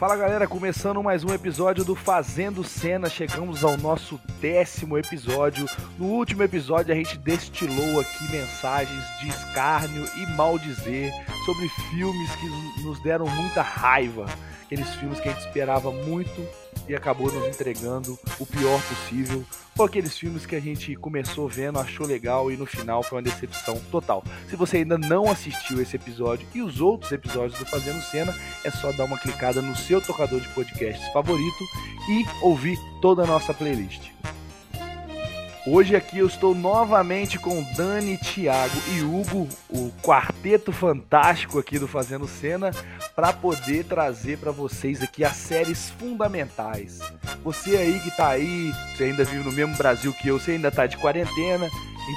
[0.00, 3.10] Fala galera, começando mais um episódio do Fazendo Cena.
[3.10, 5.66] Chegamos ao nosso décimo episódio.
[5.98, 11.12] No último episódio, a gente destilou aqui mensagens de escárnio e maldizer
[11.44, 14.24] sobre filmes que nos deram muita raiva.
[14.62, 16.48] Aqueles filmes que a gente esperava muito
[16.88, 19.44] e acabou nos entregando o pior possível.
[19.78, 23.22] Ou aqueles filmes que a gente começou vendo, achou legal e no final foi uma
[23.22, 24.22] decepção total.
[24.48, 28.34] Se você ainda não assistiu esse episódio e os outros episódios do Fazendo Cena,
[28.64, 31.64] é só dar uma clicada no seu tocador de podcasts favorito
[32.08, 34.10] e ouvir toda a nossa playlist.
[35.72, 41.86] Hoje aqui eu estou novamente com Dani, Thiago e Hugo, o quarteto fantástico aqui do
[41.86, 42.72] Fazendo Cena,
[43.14, 46.98] para poder trazer para vocês aqui as séries fundamentais.
[47.44, 50.72] Você aí que tá aí, você ainda vive no mesmo Brasil que eu, você ainda
[50.72, 51.68] tá de quarentena,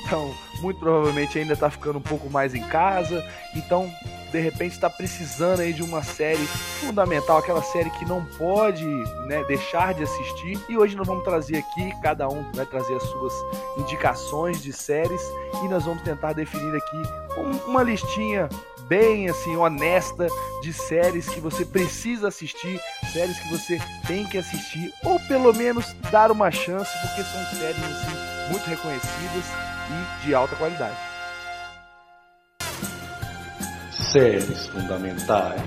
[0.02, 3.24] então muito provavelmente ainda tá ficando um pouco mais em casa,
[3.56, 3.88] então
[4.34, 6.44] de repente está precisando aí de uma série
[6.82, 8.84] fundamental, aquela série que não pode
[9.28, 10.60] né, deixar de assistir.
[10.68, 13.32] E hoje nós vamos trazer aqui, cada um vai trazer as suas
[13.78, 15.22] indicações de séries
[15.64, 17.04] e nós vamos tentar definir aqui
[17.68, 18.50] uma listinha
[18.88, 20.28] bem assim honesta
[20.64, 22.82] de séries que você precisa assistir,
[23.14, 27.78] séries que você tem que assistir ou pelo menos dar uma chance, porque são séries
[27.78, 29.46] assim muito reconhecidas
[30.22, 31.13] e de alta qualidade
[34.14, 35.60] séries fundamentais.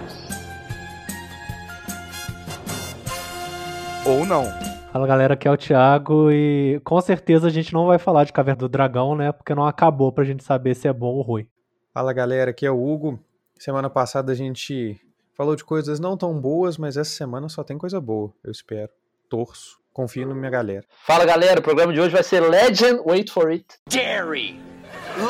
[4.07, 4.45] Ou não.
[4.93, 8.33] Fala galera, aqui é o Thiago e com certeza a gente não vai falar de
[8.33, 9.33] Caverna do Dragão, né?
[9.33, 11.49] Porque não acabou pra gente saber se é bom ou ruim.
[11.93, 13.19] Fala galera, aqui é o Hugo.
[13.59, 14.97] Semana passada a gente
[15.35, 18.93] falou de coisas não tão boas, mas essa semana só tem coisa boa, eu espero.
[19.29, 19.81] Torço.
[19.93, 20.85] Confio na minha galera.
[21.05, 23.67] Fala galera, o programa de hoje vai ser Legend, wait for it.
[23.91, 24.61] Dairy!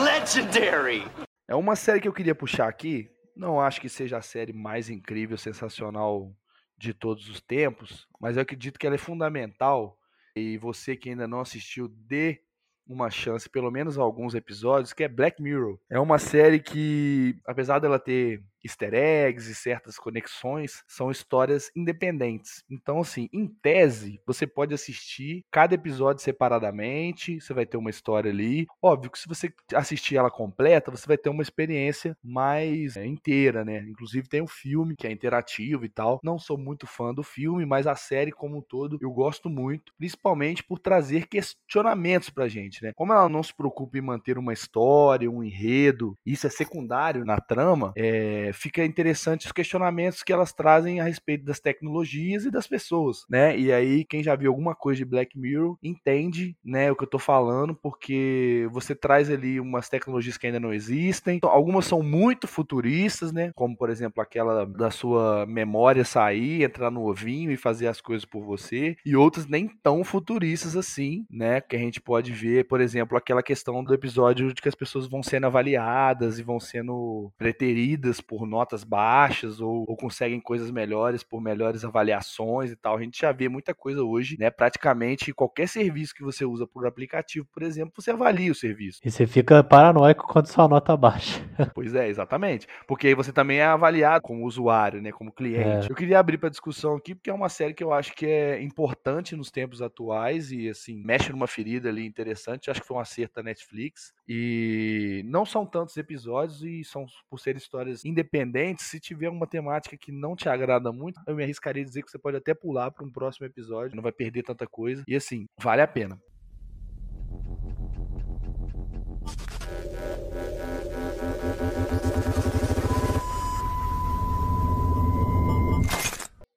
[0.04, 1.25] Legendary!
[1.48, 3.08] É uma série que eu queria puxar aqui.
[3.36, 6.34] Não acho que seja a série mais incrível, sensacional
[6.76, 9.98] de todos os tempos, mas eu acredito que ela é fundamental.
[10.34, 12.42] E você que ainda não assistiu, dê
[12.86, 15.78] uma chance, pelo menos alguns episódios, que é Black Mirror.
[15.90, 22.64] É uma série que, apesar dela ter easter eggs e certas conexões são histórias independentes.
[22.70, 28.30] Então, assim, em tese, você pode assistir cada episódio separadamente, você vai ter uma história
[28.30, 28.66] ali.
[28.82, 33.64] Óbvio que se você assistir ela completa, você vai ter uma experiência mais é, inteira,
[33.64, 33.78] né?
[33.88, 36.20] Inclusive tem o um filme que é interativo e tal.
[36.22, 39.92] Não sou muito fã do filme, mas a série como um todo eu gosto muito,
[39.96, 42.92] principalmente por trazer questionamentos pra gente, né?
[42.94, 47.40] Como ela não se preocupa em manter uma história, um enredo, isso é secundário na
[47.40, 52.66] trama, é, fica interessante os questionamentos que elas trazem a respeito das tecnologias e das
[52.66, 53.56] pessoas, né?
[53.58, 57.08] E aí, quem já viu alguma coisa de Black Mirror entende, né, o que eu
[57.08, 61.38] tô falando, porque você traz ali umas tecnologias que ainda não existem.
[61.42, 63.52] Algumas são muito futuristas, né?
[63.54, 68.24] Como, por exemplo, aquela da sua memória sair, entrar no ovinho e fazer as coisas
[68.24, 68.96] por você.
[69.04, 71.60] E outras nem tão futuristas assim, né?
[71.60, 75.06] Que a gente pode ver, por exemplo, aquela questão do episódio de que as pessoas
[75.06, 81.22] vão sendo avaliadas e vão sendo preteridas por notas baixas ou, ou, conseguem coisas melhores
[81.22, 82.96] por melhores avaliações e tal.
[82.96, 84.50] A gente já vê muita coisa hoje, né?
[84.50, 89.00] Praticamente qualquer serviço que você usa por aplicativo, por exemplo, você avalia o serviço.
[89.04, 91.40] E você fica paranoico quando sua nota baixa.
[91.74, 92.66] pois é, exatamente.
[92.86, 95.12] Porque aí você também é avaliado como usuário, né?
[95.12, 95.86] Como cliente.
[95.86, 95.90] É.
[95.90, 98.60] Eu queria abrir para discussão aqui porque é uma série que eu acho que é
[98.60, 102.66] importante nos tempos atuais e assim mexe numa ferida ali interessante.
[102.66, 107.06] Eu acho que foi um acerto da Netflix e não são tantos episódios e são
[107.30, 111.34] por ser histórias independentes independente, se tiver uma temática que não te agrada muito, eu
[111.34, 114.12] me arriscaria a dizer que você pode até pular para um próximo episódio, não vai
[114.12, 115.02] perder tanta coisa.
[115.06, 116.18] E assim, vale a pena.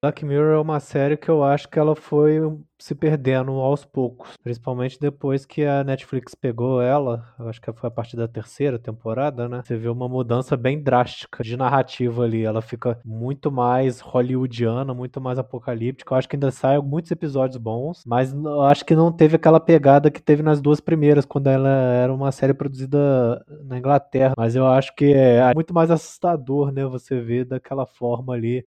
[0.02, 2.40] Black Mirror é uma série que eu acho que ela foi
[2.78, 7.92] se perdendo aos poucos, principalmente depois que a Netflix pegou ela, acho que foi a
[7.92, 9.62] partir da terceira temporada, né?
[9.62, 15.20] Você vê uma mudança bem drástica de narrativa ali, ela fica muito mais hollywoodiana, muito
[15.20, 16.14] mais apocalíptica.
[16.14, 19.60] Eu acho que ainda saem muitos episódios bons, mas eu acho que não teve aquela
[19.60, 24.34] pegada que teve nas duas primeiras, quando ela era uma série produzida na Inglaterra.
[24.38, 26.86] Mas eu acho que é muito mais assustador, né?
[26.86, 28.66] Você ver daquela forma ali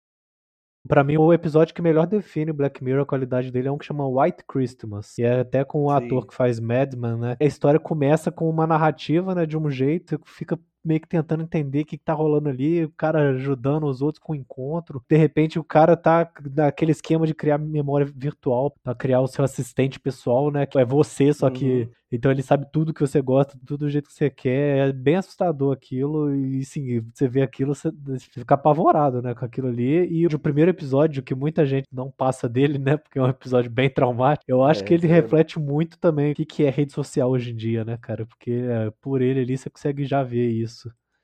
[0.87, 3.85] Pra mim, o episódio que melhor define Black Mirror, a qualidade dele, é um que
[3.85, 5.17] chama White Christmas.
[5.17, 6.05] E é até com o Sim.
[6.05, 7.37] ator que faz Madman, né?
[7.39, 11.81] A história começa com uma narrativa, né, de um jeito, fica meio que tentando entender
[11.81, 15.03] o que, que tá rolando ali, o cara ajudando os outros com o encontro.
[15.09, 19.43] De repente o cara tá naquele esquema de criar memória virtual, pra criar o seu
[19.45, 20.65] assistente pessoal, né?
[20.65, 21.83] Que é você, só que.
[21.83, 21.89] Uhum.
[22.13, 24.89] Então ele sabe tudo que você gosta, tudo do jeito que você quer.
[24.89, 26.35] É bem assustador aquilo.
[26.35, 27.89] E sim, você vê aquilo, você
[28.33, 29.33] fica apavorado, né?
[29.33, 30.07] Com aquilo ali.
[30.11, 32.97] E o primeiro episódio, que muita gente não passa dele, né?
[32.97, 34.43] Porque é um episódio bem traumático.
[34.51, 35.15] Eu acho É, que ele sério.
[35.23, 38.25] reflete muito também o que, que é rede social hoje em dia, né, cara?
[38.25, 40.70] Porque é, por ele ali você consegue já ver isso.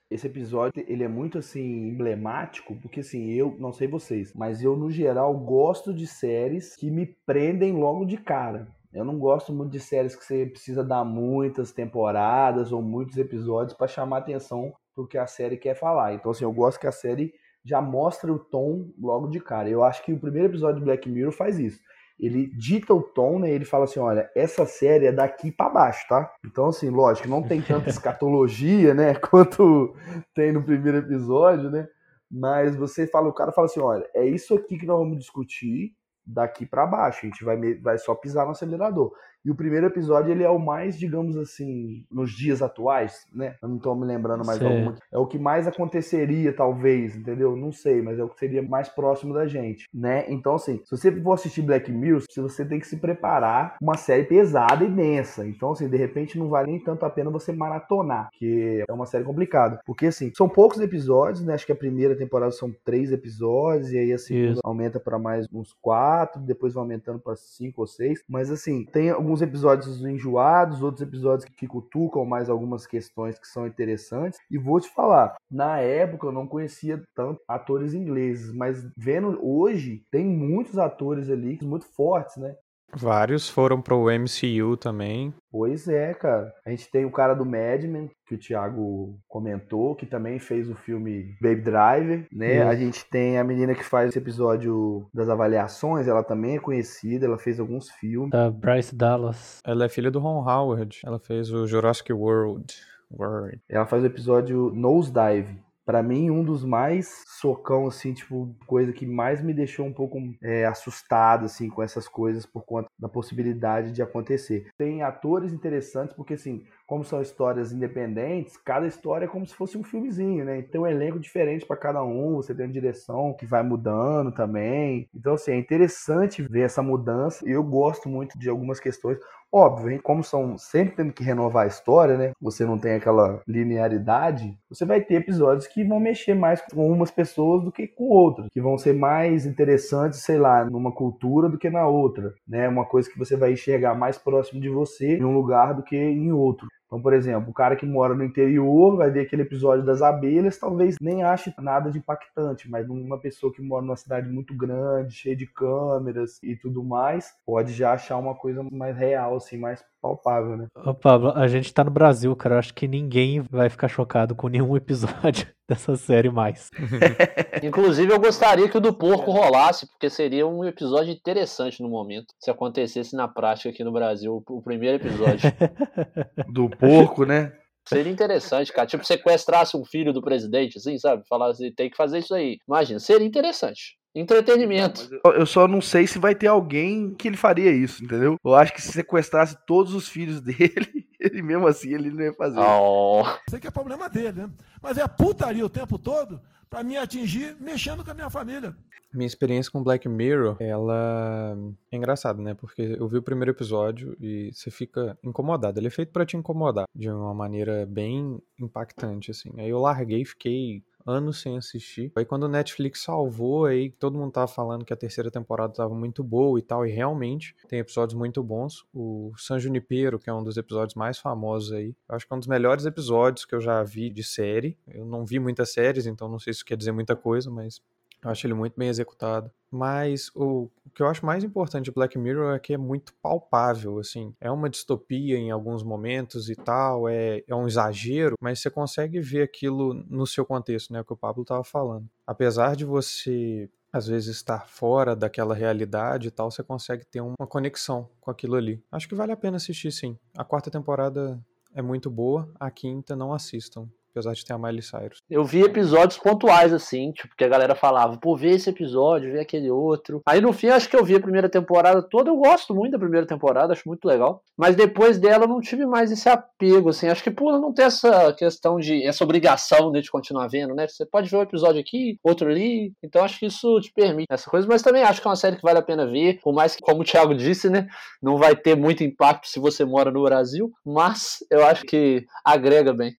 [0.09, 4.77] Esse episódio, ele é muito assim emblemático, porque assim, eu não sei vocês, mas eu
[4.77, 8.67] no geral gosto de séries que me prendem logo de cara.
[8.93, 13.77] Eu não gosto muito de séries que você precisa dar muitas temporadas ou muitos episódios
[13.77, 16.13] para chamar atenção pro que a série quer falar.
[16.13, 17.33] Então assim, eu gosto que a série
[17.65, 19.69] já mostra o tom logo de cara.
[19.69, 21.81] Eu acho que o primeiro episódio de Black Mirror faz isso.
[22.19, 23.51] Ele dita o tom, né?
[23.51, 26.31] Ele fala assim, olha, essa série é daqui para baixo, tá?
[26.45, 29.95] Então assim, lógico, não tem tanta escatologia, né, quanto
[30.33, 31.87] tem no primeiro episódio, né?
[32.29, 35.93] Mas você fala, o cara fala assim, olha, é isso aqui que nós vamos discutir
[36.25, 37.19] daqui para baixo.
[37.23, 39.13] A gente vai, vai só pisar no acelerador.
[39.47, 43.55] E o primeiro episódio, ele é o mais, digamos assim, nos dias atuais, né?
[43.63, 44.67] Eu não tô me lembrando mais Sei.
[44.67, 44.95] alguma.
[45.09, 47.55] É o que mais aconteceria, talvez, entendeu?
[47.55, 50.25] Não sei, mas é o que seria mais próximo da gente, né?
[50.27, 54.25] Então, assim, se você for assistir Black Mirror, você tem que se preparar uma série
[54.25, 55.47] pesada e densa.
[55.47, 59.05] Então, assim, de repente não vale nem tanto a pena você maratonar, que é uma
[59.05, 59.79] série complicada.
[59.85, 61.53] Porque, assim, são poucos episódios, né?
[61.53, 64.61] Acho que a primeira temporada são três episódios, e aí a segunda Isso.
[64.61, 68.21] aumenta para mais uns quatro, depois vai aumentando para cinco ou seis.
[68.27, 73.67] Mas, assim, tem alguns episódios enjoados, outros episódios que cutucam mais algumas questões que são
[73.67, 74.39] interessantes.
[74.49, 80.03] E vou te falar, na época eu não conhecia tanto atores ingleses, mas vendo hoje,
[80.11, 82.55] tem muitos atores ali muito fortes, né?
[82.95, 85.33] Vários foram pro MCU também.
[85.51, 86.53] Pois é, cara.
[86.65, 90.69] A gente tem o cara do Mad Men, que o Thiago comentou, que também fez
[90.69, 92.59] o filme Baby Driver, né?
[92.59, 92.67] Isso.
[92.67, 97.25] A gente tem a menina que faz esse episódio das avaliações, ela também é conhecida,
[97.25, 98.31] ela fez alguns filmes.
[98.31, 99.59] Da Bryce Dallas.
[99.65, 100.99] Ela é filha do Ron Howard.
[101.05, 102.73] Ela fez o Jurassic World.
[103.11, 103.59] World.
[103.69, 105.59] Ela faz o episódio Nosedive.
[105.87, 110.19] Pra mim, um dos mais socão, assim, tipo, coisa que mais me deixou um pouco
[110.43, 114.69] é, assustado, assim, com essas coisas por conta da possibilidade de acontecer.
[114.77, 119.77] Tem atores interessantes, porque, assim, como são histórias independentes, cada história é como se fosse
[119.77, 120.57] um filmezinho, né?
[120.57, 125.09] Então, um elenco diferente pra cada um, você tem uma direção que vai mudando também.
[125.13, 127.47] Então, assim, é interessante ver essa mudança.
[127.47, 129.19] Eu gosto muito de algumas questões.
[129.51, 129.99] Óbvio, hein?
[130.03, 132.31] como são sempre tendo que renovar a história, né?
[132.41, 137.11] Você não tem aquela linearidade, você vai ter episódios que vão mexer mais com umas
[137.11, 141.57] pessoas do que com outras, que vão ser mais interessantes, sei lá, numa cultura do
[141.57, 142.67] que na outra, né?
[142.67, 145.95] Uma coisa que você vai enxergar mais próximo de você em um lugar do que
[145.95, 146.67] em outro.
[146.87, 150.57] Então, por exemplo, o cara que mora no interior vai ver aquele episódio das abelhas,
[150.57, 155.13] talvez nem ache nada de impactante, mas uma pessoa que mora numa cidade muito grande,
[155.13, 159.83] cheia de câmeras e tudo mais, pode já achar uma coisa mais real, assim, mais
[160.01, 160.67] palpável, né?
[160.85, 162.55] Ô, Pablo, a gente tá no Brasil, cara.
[162.55, 166.71] Eu acho que ninguém vai ficar chocado com nenhum episódio dessa série mais.
[167.63, 172.33] Inclusive, eu gostaria que o do porco rolasse, porque seria um episódio interessante no momento.
[172.39, 175.51] Se acontecesse na prática aqui no Brasil, o primeiro episódio.
[176.47, 177.51] Do porco, né?
[177.87, 178.85] Seria interessante, cara.
[178.85, 181.23] Tipo, sequestrasse um filho do presidente, assim, sabe?
[181.27, 182.57] Falar assim, tem que fazer isso aí.
[182.67, 183.97] Imagina, seria interessante.
[184.19, 185.09] Entretenimento.
[185.23, 188.35] Eu- Eu só não sei se vai ter alguém que ele faria isso, entendeu?
[188.43, 192.33] Eu acho que se sequestrasse todos os filhos dele, ele mesmo assim ele não ia
[192.33, 192.59] fazer.
[192.59, 194.49] Oh, Sei que é problema dele, né?
[194.81, 198.75] Mas é putaria o tempo todo pra me atingir mexendo com a minha família.
[199.13, 201.57] Minha experiência com Black Mirror, ela
[201.91, 202.53] é engraçada, né?
[202.53, 205.79] Porque eu vi o primeiro episódio e você fica incomodado.
[205.79, 209.49] Ele é feito pra te incomodar de uma maneira bem impactante, assim.
[209.57, 212.11] Aí eu larguei, fiquei anos sem assistir.
[212.15, 215.95] Aí quando o Netflix salvou, aí todo mundo tava falando que a terceira temporada tava
[215.95, 218.85] muito boa e tal, e realmente tem episódios muito bons.
[218.93, 222.35] O San Junipero, que é um dos episódios mais famosos aí, eu acho que é
[222.35, 224.77] um dos melhores episódios que eu já vi de série.
[224.87, 227.81] Eu não vi muitas séries, então não sei se isso quer dizer muita coisa, mas
[228.23, 229.51] eu acho ele muito bem executado.
[229.69, 233.13] Mas o, o que eu acho mais importante de Black Mirror é que é muito
[233.21, 234.33] palpável, assim.
[234.39, 239.19] É uma distopia em alguns momentos e tal, é, é um exagero, mas você consegue
[239.19, 241.01] ver aquilo no seu contexto, né?
[241.01, 242.07] O que o Pablo estava falando.
[242.25, 247.47] Apesar de você às vezes estar fora daquela realidade e tal, você consegue ter uma
[247.47, 248.83] conexão com aquilo ali.
[248.91, 250.17] Acho que vale a pena assistir, sim.
[250.37, 251.39] A quarta temporada
[251.73, 253.89] é muito boa, a quinta não assistam.
[254.17, 255.19] Apesar de ter a Miley Cyrus.
[255.29, 259.39] Eu vi episódios pontuais, assim, tipo, que a galera falava, pô, vê esse episódio, vê
[259.39, 260.21] aquele outro.
[260.27, 262.99] Aí no fim, acho que eu vi a primeira temporada toda, eu gosto muito da
[262.99, 264.41] primeira temporada, acho muito legal.
[264.57, 267.07] Mas depois dela eu não tive mais esse apego, assim.
[267.07, 270.87] Acho que por não ter essa questão de, essa obrigação de continuar vendo, né?
[270.87, 272.93] Você pode ver um episódio aqui, outro ali.
[273.03, 275.55] Então acho que isso te permite essa coisa, mas também acho que é uma série
[275.55, 277.87] que vale a pena ver, por mais que, como o Thiago disse, né?
[278.21, 282.93] Não vai ter muito impacto se você mora no Brasil, mas eu acho que agrega
[282.93, 283.15] bem.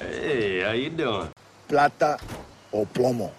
[0.00, 1.28] Hey, how you doing?
[1.68, 2.16] Plata
[2.72, 3.30] ou plomo?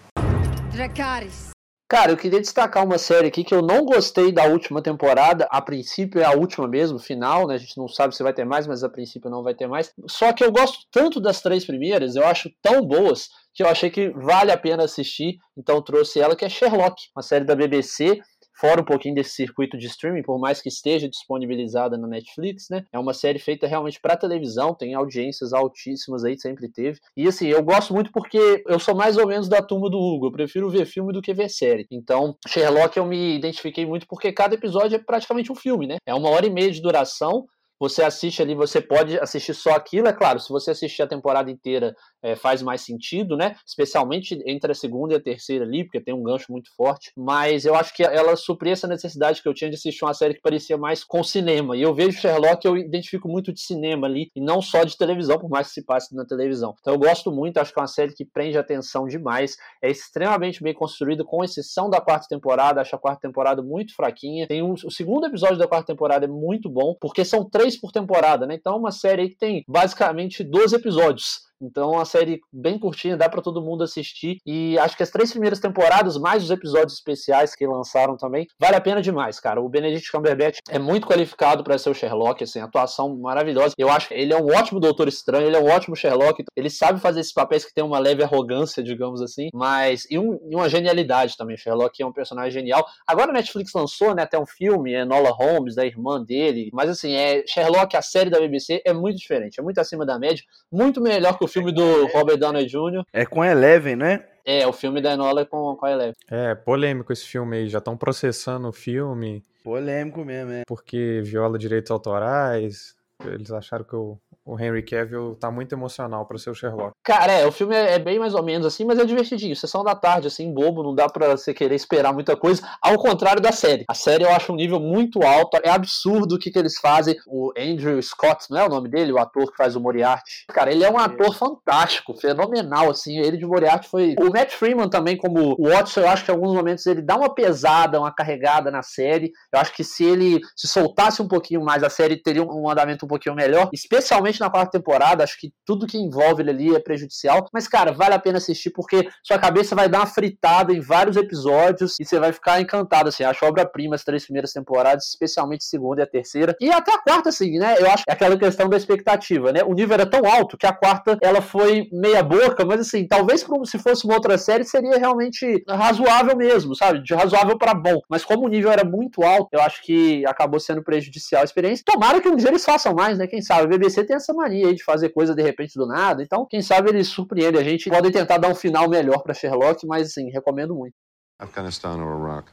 [0.72, 1.50] Dracarys.
[1.90, 5.48] Cara, eu queria destacar uma série aqui que eu não gostei da última temporada.
[5.50, 7.54] A princípio é a última mesmo, final, né?
[7.54, 9.92] A gente não sabe se vai ter mais, mas a princípio não vai ter mais.
[10.06, 13.90] Só que eu gosto tanto das três primeiras, eu acho tão boas, que eu achei
[13.90, 15.38] que vale a pena assistir.
[15.56, 18.20] Então trouxe ela, que é Sherlock, uma série da BBC
[18.58, 22.84] fora um pouquinho desse circuito de streaming, por mais que esteja disponibilizada na Netflix, né?
[22.92, 26.98] É uma série feita realmente para televisão, tem audiências altíssimas aí, sempre teve.
[27.16, 30.26] E assim, eu gosto muito porque eu sou mais ou menos da turma do Hugo,
[30.26, 31.86] eu prefiro ver filme do que ver série.
[31.90, 35.96] Então, Sherlock eu me identifiquei muito porque cada episódio é praticamente um filme, né?
[36.06, 37.46] É uma hora e meia de duração,
[37.80, 41.50] você assiste ali, você pode assistir só aquilo, é claro, se você assistir a temporada
[41.50, 43.54] inteira é, faz mais sentido, né?
[43.66, 47.12] Especialmente entre a segunda e a terceira ali, porque tem um gancho muito forte.
[47.16, 50.34] Mas eu acho que ela supria essa necessidade que eu tinha de assistir uma série
[50.34, 51.76] que parecia mais com cinema.
[51.76, 55.38] E eu vejo Sherlock, eu identifico muito de cinema ali, e não só de televisão,
[55.38, 56.74] por mais que se passe na televisão.
[56.80, 60.62] Então eu gosto muito, acho que é uma série que prende atenção demais, é extremamente
[60.62, 62.80] bem construída, com exceção da quarta temporada.
[62.80, 64.46] Acho a quarta temporada muito fraquinha.
[64.46, 67.92] Tem um, o segundo episódio da quarta temporada é muito bom, porque são três por
[67.92, 68.54] temporada, né?
[68.54, 71.47] Então é uma série que tem basicamente 12 episódios.
[71.60, 74.38] Então, é uma série bem curtinha, dá para todo mundo assistir.
[74.46, 78.76] E acho que as três primeiras temporadas, mais os episódios especiais que lançaram também, vale
[78.76, 79.60] a pena demais, cara.
[79.60, 83.74] O Benedict Cumberbatch é muito qualificado para ser o Sherlock, assim, atuação maravilhosa.
[83.76, 86.44] Eu acho que ele é um ótimo Doutor Estranho, ele é um ótimo Sherlock.
[86.56, 90.38] Ele sabe fazer esses papéis que tem uma leve arrogância, digamos assim, mas e, um,
[90.50, 91.56] e uma genialidade também.
[91.56, 92.86] Sherlock é um personagem genial.
[93.06, 96.70] Agora a Netflix lançou, né, até um filme, é Nola Holmes, da irmã dele.
[96.72, 100.18] Mas assim, é Sherlock, a série da BBC, é muito diferente, é muito acima da
[100.18, 103.02] média, muito melhor que o filme do Robert Downey Jr.
[103.12, 104.24] É com Eleven, né?
[104.44, 106.14] É, o filme da Enola é com, com a Eleven.
[106.30, 110.62] É, polêmico esse filme aí, já estão processando o filme Polêmico mesmo, é.
[110.66, 112.96] porque viola direitos autorais.
[113.22, 116.92] Eles acharam que o, o Henry Cavill tá muito emocional pra ser o Sherlock.
[117.04, 119.54] Cara, é, o filme é, é bem mais ou menos assim, mas é divertidinho.
[119.54, 122.66] Sessão da tarde, assim, bobo, não dá pra você querer esperar muita coisa.
[122.80, 123.84] Ao contrário da série.
[123.86, 125.58] A série eu acho um nível muito alto.
[125.62, 127.14] É absurdo o que, que eles fazem.
[127.26, 129.12] O Andrew Scott, não é o nome dele?
[129.12, 130.46] O ator que faz o Moriarty.
[130.48, 133.18] Cara, ele é um ator fantástico, fenomenal, assim.
[133.18, 134.14] Ele de Moriarty foi.
[134.18, 137.16] O Matt Freeman também, como o Watson, eu acho que em alguns momentos ele dá
[137.16, 139.30] uma pesada, uma carregada na série.
[139.52, 143.04] Eu acho que se ele se soltasse um pouquinho mais, a série teria um andamento
[143.04, 143.68] um pouquinho melhor.
[143.74, 145.24] Especialmente na quarta temporada.
[145.24, 147.46] Acho que tudo que envolve ele ali é prejudicial.
[147.52, 151.16] Mas, cara, vale a pena assistir porque sua cabeça vai dar uma fritada em vários
[151.16, 153.24] episódios e você vai ficar encantado, assim.
[153.24, 156.56] Acho obra-prima as três primeiras temporadas, especialmente a segunda e a terceira.
[156.60, 157.76] E até a quarta, assim, né?
[157.78, 159.62] Eu acho que é aquela questão da expectativa, né?
[159.64, 163.44] O nível era tão alto que a quarta, ela foi meia boca, mas assim, talvez
[163.64, 167.02] se fosse uma outra série seria realmente razoável mesmo, sabe?
[167.02, 168.00] De razoável para bom.
[168.08, 171.84] Mas como o nível era muito alto, eu acho que acabou sendo prejudicial a experiência.
[171.84, 173.26] Tomara que um dia eles façam mais, né?
[173.26, 173.64] Quem sabe?
[173.64, 176.22] O BBC tem essa mania aí de fazer coisa de repente do nada.
[176.22, 177.90] Então, quem sabe eles surpreendem a gente.
[177.90, 180.94] Podem tentar dar um final melhor para Sherlock, mas assim, recomendo muito.
[181.38, 182.50] Afghanistan or Iraq?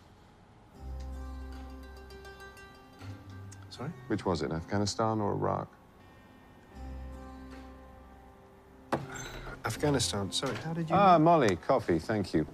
[3.70, 3.92] Sorry?
[4.10, 5.68] Which was it, Afghanistan or Iraq?
[9.66, 10.32] Afghanistan.
[10.32, 10.96] Sorry, how did you.
[10.96, 12.46] Ah, Molly, coffee, thank you.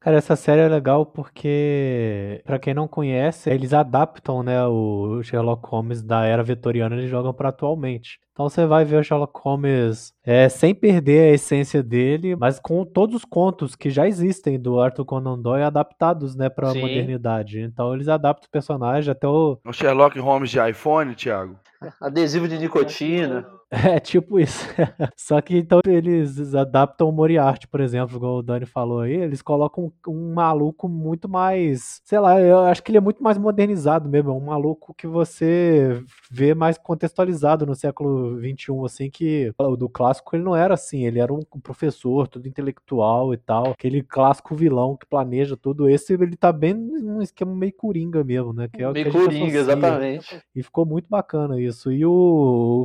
[0.00, 5.68] Cara, essa série é legal porque, pra quem não conhece, eles adaptam, né, o Sherlock
[5.68, 8.18] Holmes da era vitoriana, eles jogam pra atualmente.
[8.32, 12.82] Então você vai ver o Sherlock Holmes é, sem perder a essência dele, mas com
[12.82, 16.80] todos os contos que já existem do Arthur Conan Doyle adaptados, né, pra Sim.
[16.80, 17.60] modernidade.
[17.60, 19.58] Então eles adaptam o personagem até o...
[19.62, 21.58] O Sherlock Holmes de iPhone, Thiago.
[22.00, 23.46] Adesivo de nicotina.
[23.90, 24.64] É, tipo isso.
[25.16, 29.42] Só que então eles adaptam o Moriarty, por exemplo, igual o Dani falou aí, eles
[29.42, 33.38] colocam um, um maluco muito mais, sei lá, eu acho que ele é muito mais
[33.38, 39.52] modernizado mesmo, é um maluco que você vê mais contextualizado no século XXI, assim, que
[39.56, 43.70] o do clássico ele não era assim, ele era um professor, todo intelectual e tal,
[43.70, 48.52] aquele clássico vilão que planeja tudo, esse ele tá bem num esquema meio coringa mesmo,
[48.52, 48.68] né?
[48.68, 49.60] Que é Meio coringa, associa.
[49.60, 50.42] exatamente.
[50.54, 51.90] E ficou muito bacana isso.
[51.92, 52.10] E o,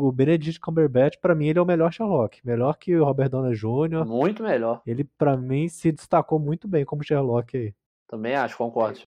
[0.04, 2.40] o Benedict Cumberbatch, pra mim, ele é o melhor Sherlock.
[2.44, 4.06] Melhor que o Robert Downey Jr.
[4.06, 4.82] Muito melhor.
[4.86, 7.74] Ele, pra mim, se destacou muito bem como Sherlock aí.
[8.08, 9.00] Também acho, concordo.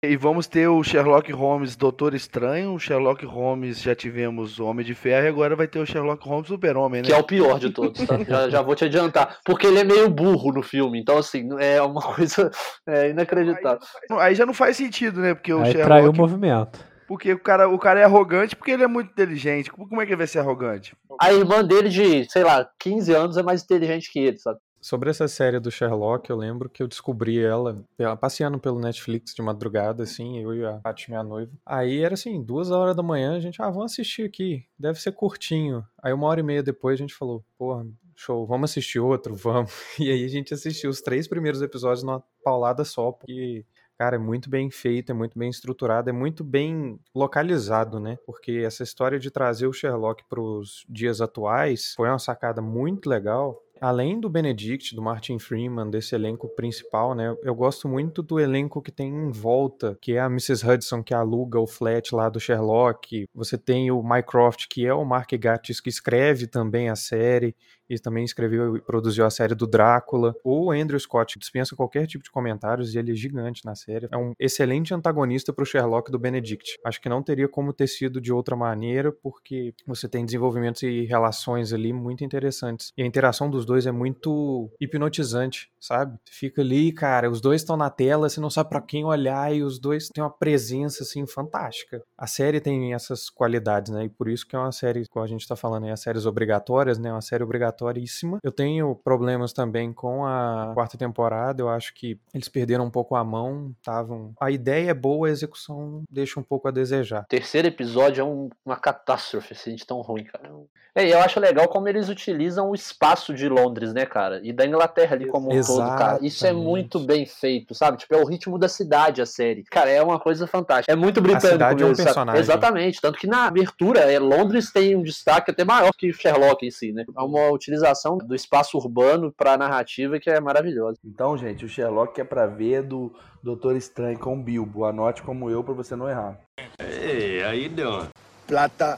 [0.00, 4.86] E vamos ter o Sherlock Holmes Doutor Estranho, o Sherlock Holmes já tivemos o Homem
[4.86, 7.08] de Ferro e agora vai ter o Sherlock Holmes Super-Homem, né?
[7.08, 8.16] Que é o pior de todos, tá?
[8.22, 9.38] já, já vou te adiantar.
[9.44, 12.48] Porque ele é meio burro no filme, então assim, é uma coisa
[12.86, 13.80] é, inacreditável.
[14.20, 15.34] Aí já não faz sentido, né?
[15.34, 15.86] Porque o Aí Sherlock...
[15.86, 16.78] traiu o movimento.
[17.08, 19.72] Porque o cara, o cara é arrogante porque ele é muito inteligente.
[19.72, 20.94] Como é que ele vai ser arrogante?
[21.18, 24.60] A irmã dele de, sei lá, 15 anos é mais inteligente que ele, sabe?
[24.78, 29.34] Sobre essa série do Sherlock, eu lembro que eu descobri ela ela passeando pelo Netflix
[29.34, 31.50] de madrugada, assim, eu e a Paty, minha noiva.
[31.66, 35.12] Aí era assim, duas horas da manhã, a gente, ah, vamos assistir aqui, deve ser
[35.12, 35.84] curtinho.
[36.00, 39.72] Aí uma hora e meia depois a gente falou, porra, show, vamos assistir outro, vamos.
[39.98, 43.64] E aí a gente assistiu os três primeiros episódios numa paulada só, porque
[43.98, 48.16] Cara, é muito bem feito, é muito bem estruturado, é muito bem localizado, né?
[48.24, 53.10] Porque essa história de trazer o Sherlock para os dias atuais foi uma sacada muito
[53.10, 53.60] legal.
[53.80, 57.36] Além do Benedict, do Martin Freeman, desse elenco principal, né?
[57.42, 60.64] Eu gosto muito do elenco que tem em volta, que é a Mrs.
[60.64, 63.26] Hudson, que aluga o flat lá do Sherlock.
[63.34, 67.54] Você tem o Mycroft, que é o Mark Gatiss, que escreve também a série
[67.88, 70.34] e também escreveu e produziu a série do Drácula.
[70.44, 74.08] O Andrew Scott dispensa qualquer tipo de comentários e ele é gigante na série.
[74.10, 76.78] É um excelente antagonista pro Sherlock do Benedict.
[76.84, 81.04] Acho que não teria como ter sido de outra maneira, porque você tem desenvolvimentos e
[81.04, 82.92] relações ali muito interessantes.
[82.96, 86.18] E a interação dos dois é muito hipnotizante, sabe?
[86.28, 89.62] Fica ali, cara, os dois estão na tela, você não sabe para quem olhar e
[89.62, 92.02] os dois têm uma presença assim fantástica.
[92.16, 94.04] A série tem essas qualidades, né?
[94.04, 96.26] E por isso que é uma série, como a gente tá falando aí, as séries
[96.26, 97.10] obrigatórias, né?
[97.12, 97.42] Uma série
[97.82, 98.38] obrigatóríssima.
[98.42, 103.14] Eu tenho problemas também com a quarta temporada, eu acho que eles perderam um pouco
[103.14, 104.32] a mão, estavam.
[104.40, 107.22] A ideia é boa, a execução deixa um pouco a desejar.
[107.22, 110.50] O terceiro episódio é um- uma catástrofe, assim, de tão ruim, cara.
[110.94, 114.40] É, e eu acho legal como eles utilizam o espaço de Londres, né, cara?
[114.42, 116.18] E da Inglaterra ali como um todo, cara.
[116.22, 117.98] Isso é muito bem feito, sabe?
[117.98, 119.62] Tipo, é o ritmo da cidade, a série.
[119.64, 120.90] Cara, é uma coisa fantástica.
[120.92, 122.06] É muito britânico cidade é um mesmo, sabe?
[122.08, 122.40] personagem.
[122.40, 123.00] Exatamente.
[123.00, 126.92] Tanto que na abertura, é, Londres tem um destaque até maior que Sherlock em si,
[126.92, 127.04] né?
[127.16, 130.98] É uma utilização do espaço urbano pra narrativa que é maravilhosa.
[131.04, 134.84] Então, gente, o Sherlock é pra ver do Doutor Estranho com o Bilbo.
[134.84, 136.38] Anote como eu pra você não errar.
[136.80, 138.08] How you doing?
[138.46, 138.96] Plata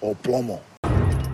[0.00, 0.60] o plomo.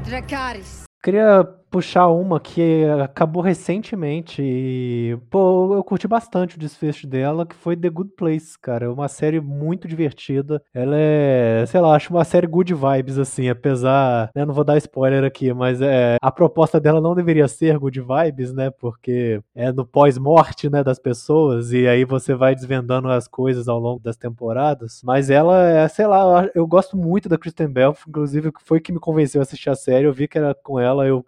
[0.05, 0.85] Dracarys.
[1.03, 7.57] Queria puxar uma que acabou recentemente e, pô, eu curti bastante o desfecho dela, que
[7.57, 8.85] foi The Good Place, cara.
[8.87, 10.63] É uma série muito divertida.
[10.73, 14.77] Ela é, sei lá, acho uma série good vibes, assim, apesar, né, não vou dar
[14.79, 19.73] spoiler aqui, mas é, a proposta dela não deveria ser good vibes, né, porque é
[19.73, 24.17] no pós-morte, né, das pessoas, e aí você vai desvendando as coisas ao longo das
[24.17, 25.01] temporadas.
[25.05, 29.01] Mas ela é, sei lá, eu- gosto muito da Kristen Bell, inclusive foi que me
[29.01, 31.25] convenceu a assistir a série, eu vi que era com ela, eu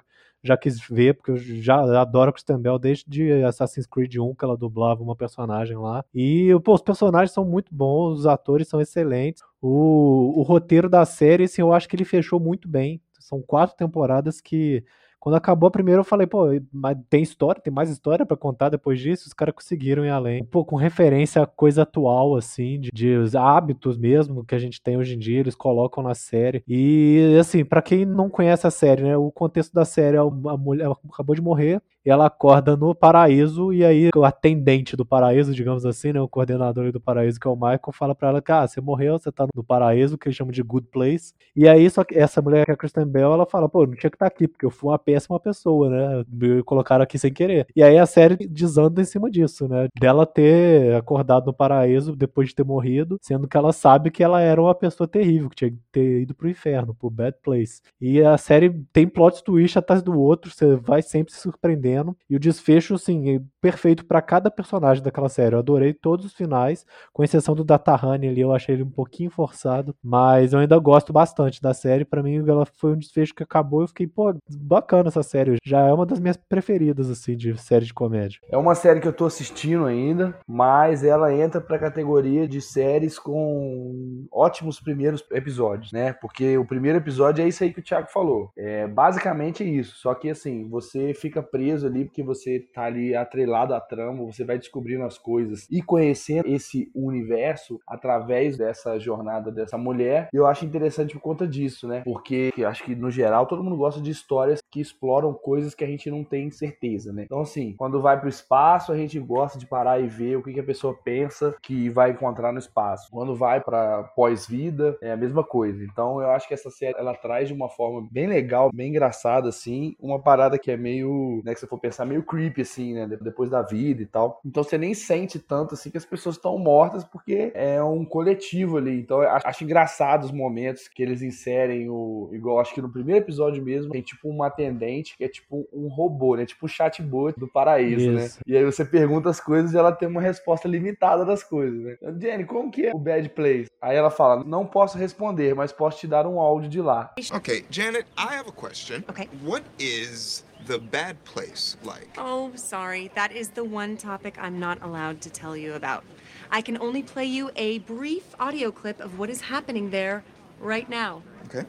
[0.47, 4.45] já quis ver, porque eu já adoro a Kristen Bell desde Assassin's Creed 1, que
[4.45, 6.05] ela dublava uma personagem lá.
[6.15, 9.43] E, pô, os personagens são muito bons, os atores são excelentes.
[9.61, 13.01] O, o roteiro da série, assim, eu acho que ele fechou muito bem.
[13.19, 14.85] São quatro temporadas que.
[15.27, 18.69] Quando acabou a primeira, eu falei, pô, mas tem história, tem mais história pra contar
[18.69, 19.27] depois disso?
[19.27, 20.45] Os caras conseguiram ir além.
[20.45, 24.81] Pô, com referência a coisa atual, assim, de, de os hábitos mesmo que a gente
[24.81, 26.62] tem hoje em dia, eles colocam na série.
[26.69, 30.57] E, assim, pra quem não conhece a série, né, o contexto da série é a
[30.57, 35.85] mulher acabou de morrer, ela acorda no paraíso, e aí o atendente do paraíso, digamos
[35.85, 38.66] assim, né, o coordenador do paraíso, que é o Michael, fala pra ela que, ah,
[38.66, 41.33] você morreu, você tá no paraíso, que eles chamam de good place.
[41.55, 43.95] E aí, só que essa mulher, que é a Kristen Bell, ela fala, pô, não
[43.95, 46.25] tinha que estar aqui, porque eu fui uma péssima pessoa, né?
[46.29, 47.66] Me colocaram aqui sem querer.
[47.75, 49.88] E aí a série desanda em cima disso, né?
[49.99, 54.40] Dela ter acordado no paraíso depois de ter morrido, sendo que ela sabe que ela
[54.40, 57.81] era uma pessoa terrível, que tinha que ter ido pro inferno, pro bad place.
[58.01, 61.96] E a série tem plot twist atrás do outro, você vai sempre se surpreendendo.
[62.29, 65.57] E o desfecho, assim, perfeito pra cada personagem daquela série.
[65.57, 69.29] Eu adorei todos os finais, com exceção do Datahane ali, eu achei ele um pouquinho
[69.29, 72.05] forçado, mas eu ainda gosto bastante da série.
[72.05, 75.57] Pra mim, ela foi um desfecho que acabou e eu fiquei, pô, bacana essa série.
[75.64, 78.38] Já é uma das minhas preferidas, assim, de série de comédia.
[78.48, 83.18] É uma série que eu tô assistindo ainda, mas ela entra pra categoria de séries
[83.18, 86.12] com ótimos primeiros episódios, né?
[86.12, 88.52] Porque o primeiro episódio é isso aí que o Thiago falou.
[88.57, 89.96] É basicamente isso.
[89.96, 94.45] Só que assim, você fica preso ali porque você tá ali atrelado à trama, você
[94.45, 100.29] vai descobrindo as coisas e conhecendo esse universo através dessa jornada dessa mulher.
[100.33, 102.03] Eu acho interessante por conta disso, né?
[102.05, 105.87] Porque acho que no geral todo mundo gosta de histórias que exploram coisas que a
[105.87, 107.25] gente não tem certeza, né?
[107.25, 110.53] Então assim, quando vai pro espaço, a gente gosta de parar e ver o que,
[110.53, 113.09] que a pessoa pensa que vai encontrar no espaço.
[113.11, 115.83] Quando vai pra pós-vida, é a mesma coisa.
[115.85, 119.49] Então eu acho que essa série ela traz de uma forma bem legal, bem engraçada
[119.49, 123.07] assim, uma parada que é meio, né, que você for pensar meio creepy assim, né?
[123.21, 124.41] Depois da vida e tal.
[124.45, 128.77] Então você nem sente tanto assim que as pessoas estão mortas porque é um coletivo
[128.77, 128.99] ali.
[128.99, 132.31] Então eu acho engraçado os momentos que eles inserem o.
[132.33, 135.89] Igual acho que no primeiro episódio mesmo, tem tipo uma atendente que é tipo um
[135.89, 136.47] robô, né?
[136.47, 138.27] Tipo um chatbot do paraíso, né?
[138.27, 138.39] Isso.
[138.47, 141.97] E aí você pergunta as coisas e ela tem uma resposta limitada das coisas, né?
[142.01, 143.67] Então, Jenny, como que é o bad place?
[143.81, 147.15] Aí ela fala: não posso responder, mas posso te dar um áudio de lá.
[147.35, 149.03] Okay, Janet, I have a question.
[149.09, 149.29] Okay.
[149.45, 152.09] What is the bad place like?
[152.19, 153.11] Oh, sorry.
[153.14, 156.05] That is the one topic I'm not allowed to tell you about.
[156.51, 160.25] I can only play you a brief audio clip of what is happening there
[160.61, 161.23] right now.
[161.47, 161.64] Okay.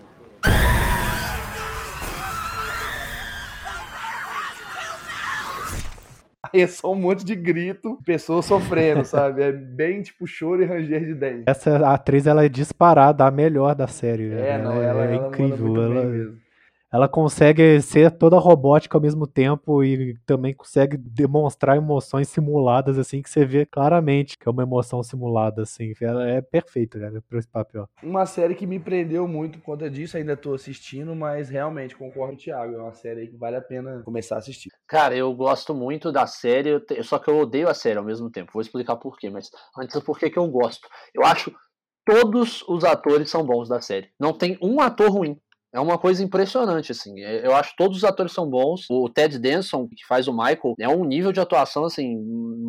[6.54, 9.44] Aí é só um monte de grito, pessoas sofrendo, sabe?
[9.44, 11.44] É bem tipo choro e ranger de dente.
[11.48, 14.32] Essa atriz, ela é disparada, a melhor da série.
[14.32, 14.58] É, né?
[14.60, 15.84] não, ela, é ela manda incrível.
[15.84, 16.47] Ela, mesmo.
[16.92, 23.22] Ela consegue ser toda robótica ao mesmo tempo e também consegue demonstrar emoções simuladas, assim,
[23.22, 25.94] que você vê claramente que é uma emoção simulada, assim.
[26.02, 27.88] Ela é perfeita, cara, pra esse papel.
[28.02, 32.34] Uma série que me prendeu muito por conta disso, ainda tô assistindo, mas realmente concordo
[32.34, 34.70] com o Thiago, é uma série aí que vale a pena começar a assistir.
[34.88, 38.06] Cara, eu gosto muito da série, eu te- só que eu odeio a série ao
[38.06, 38.52] mesmo tempo.
[38.54, 40.88] Vou explicar por quê, mas antes por que que eu gosto.
[41.14, 41.52] Eu acho
[42.06, 44.10] todos os atores são bons da série.
[44.20, 45.38] Não tem um ator ruim.
[45.74, 47.20] É uma coisa impressionante, assim.
[47.22, 48.86] É- Eu acho que todos os atores são bons.
[48.90, 52.16] O Ted Danson, que faz o Michael, é um nível de atuação, assim,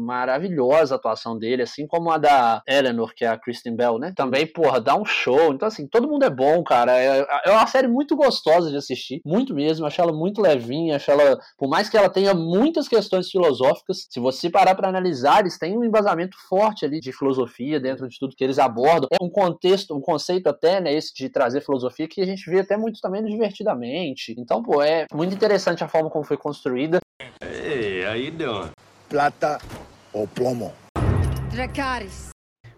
[0.08, 4.12] maravilhosa a atuação dele, assim como a da Eleanor, que é a Kristen Bell, né?
[4.16, 5.52] Também, porra, dá um show.
[5.52, 6.96] Então, assim, todo mundo é bom, cara.
[6.98, 9.20] É, é uma série muito gostosa de assistir.
[9.24, 9.87] Muito mesmo.
[9.87, 10.96] Acho ela muito levinha.
[10.96, 15.40] Acho ela, por mais que ela tenha muitas questões filosóficas, se você parar pra analisar,
[15.40, 19.08] eles têm um embasamento forte ali de filosofia dentro de tudo que eles abordam.
[19.12, 22.61] É um contexto, um conceito até, né, esse de trazer filosofia que a gente vê
[22.61, 24.35] até muito também no Divertidamente.
[24.38, 26.98] Então, pô, é muito interessante a forma como foi construída.
[27.42, 28.70] How you doing?
[29.09, 29.59] Plata
[30.12, 30.72] o plomo.
[31.51, 32.31] Dracarys.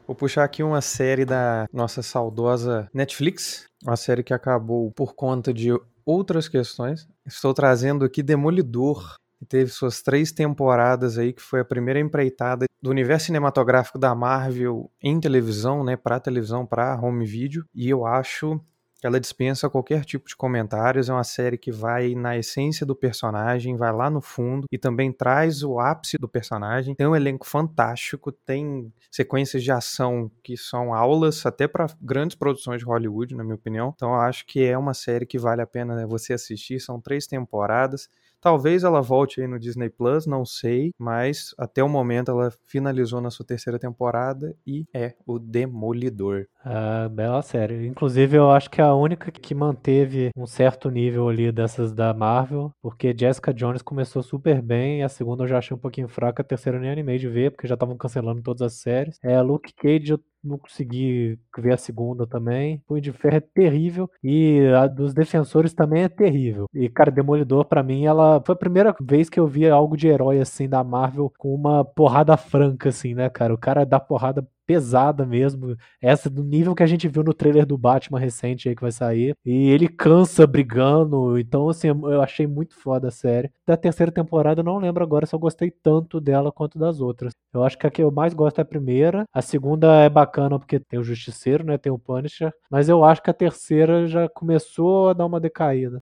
[0.06, 5.54] Vou puxar aqui uma série da nossa saudosa Netflix, uma série que acabou por conta
[5.54, 5.70] de
[6.04, 7.06] outras questões.
[7.24, 12.66] Estou trazendo aqui Demolidor, que teve suas três temporadas aí, que foi a primeira empreitada
[12.82, 18.04] do universo cinematográfico da Marvel em televisão, né, para televisão, para home video, e eu
[18.04, 18.60] acho
[19.02, 21.08] ela dispensa qualquer tipo de comentários.
[21.08, 25.12] É uma série que vai na essência do personagem, vai lá no fundo e também
[25.12, 26.94] traz o ápice do personagem.
[26.94, 32.80] Tem um elenco fantástico, tem sequências de ação que são aulas até para grandes produções
[32.80, 33.92] de Hollywood, na minha opinião.
[33.94, 36.80] Então eu acho que é uma série que vale a pena né, você assistir.
[36.80, 38.08] São três temporadas.
[38.40, 43.20] Talvez ela volte aí no Disney Plus, não sei, mas até o momento ela finalizou
[43.20, 46.46] na sua terceira temporada e é o Demolidor.
[46.64, 47.86] Ah, bela série.
[47.86, 52.12] Inclusive, eu acho que é a única que manteve um certo nível ali dessas da
[52.12, 56.42] Marvel, porque Jessica Jones começou super bem, a segunda eu já achei um pouquinho fraca,
[56.42, 59.18] a terceira eu nem animei de ver, porque já estavam cancelando todas as séries.
[59.22, 62.82] É, Luke Cage eu não consegui ver a segunda também.
[62.86, 66.66] Punho de Ferro é terrível e a dos Defensores também é terrível.
[66.74, 70.08] E, cara, Demolidor, pra mim, ela foi a primeira vez que eu vi algo de
[70.08, 73.52] herói, assim, da Marvel com uma porrada franca, assim, né, cara?
[73.54, 75.76] O cara dá porrada pesada mesmo.
[76.00, 78.92] Essa do nível que a gente viu no trailer do Batman recente aí que vai
[78.92, 79.34] sair.
[79.44, 81.36] E ele cansa brigando.
[81.36, 83.50] Então, assim, eu achei muito foda a série.
[83.66, 87.32] Da terceira temporada, eu não lembro agora se eu gostei tanto dela quanto das outras.
[87.52, 89.24] Eu acho que a que eu mais gosto é a primeira.
[89.32, 91.76] A segunda é bacana porque tem o Justiceiro, né?
[91.76, 92.52] Tem o Punisher.
[92.70, 96.00] Mas eu acho que a terceira já começou a dar uma decaída.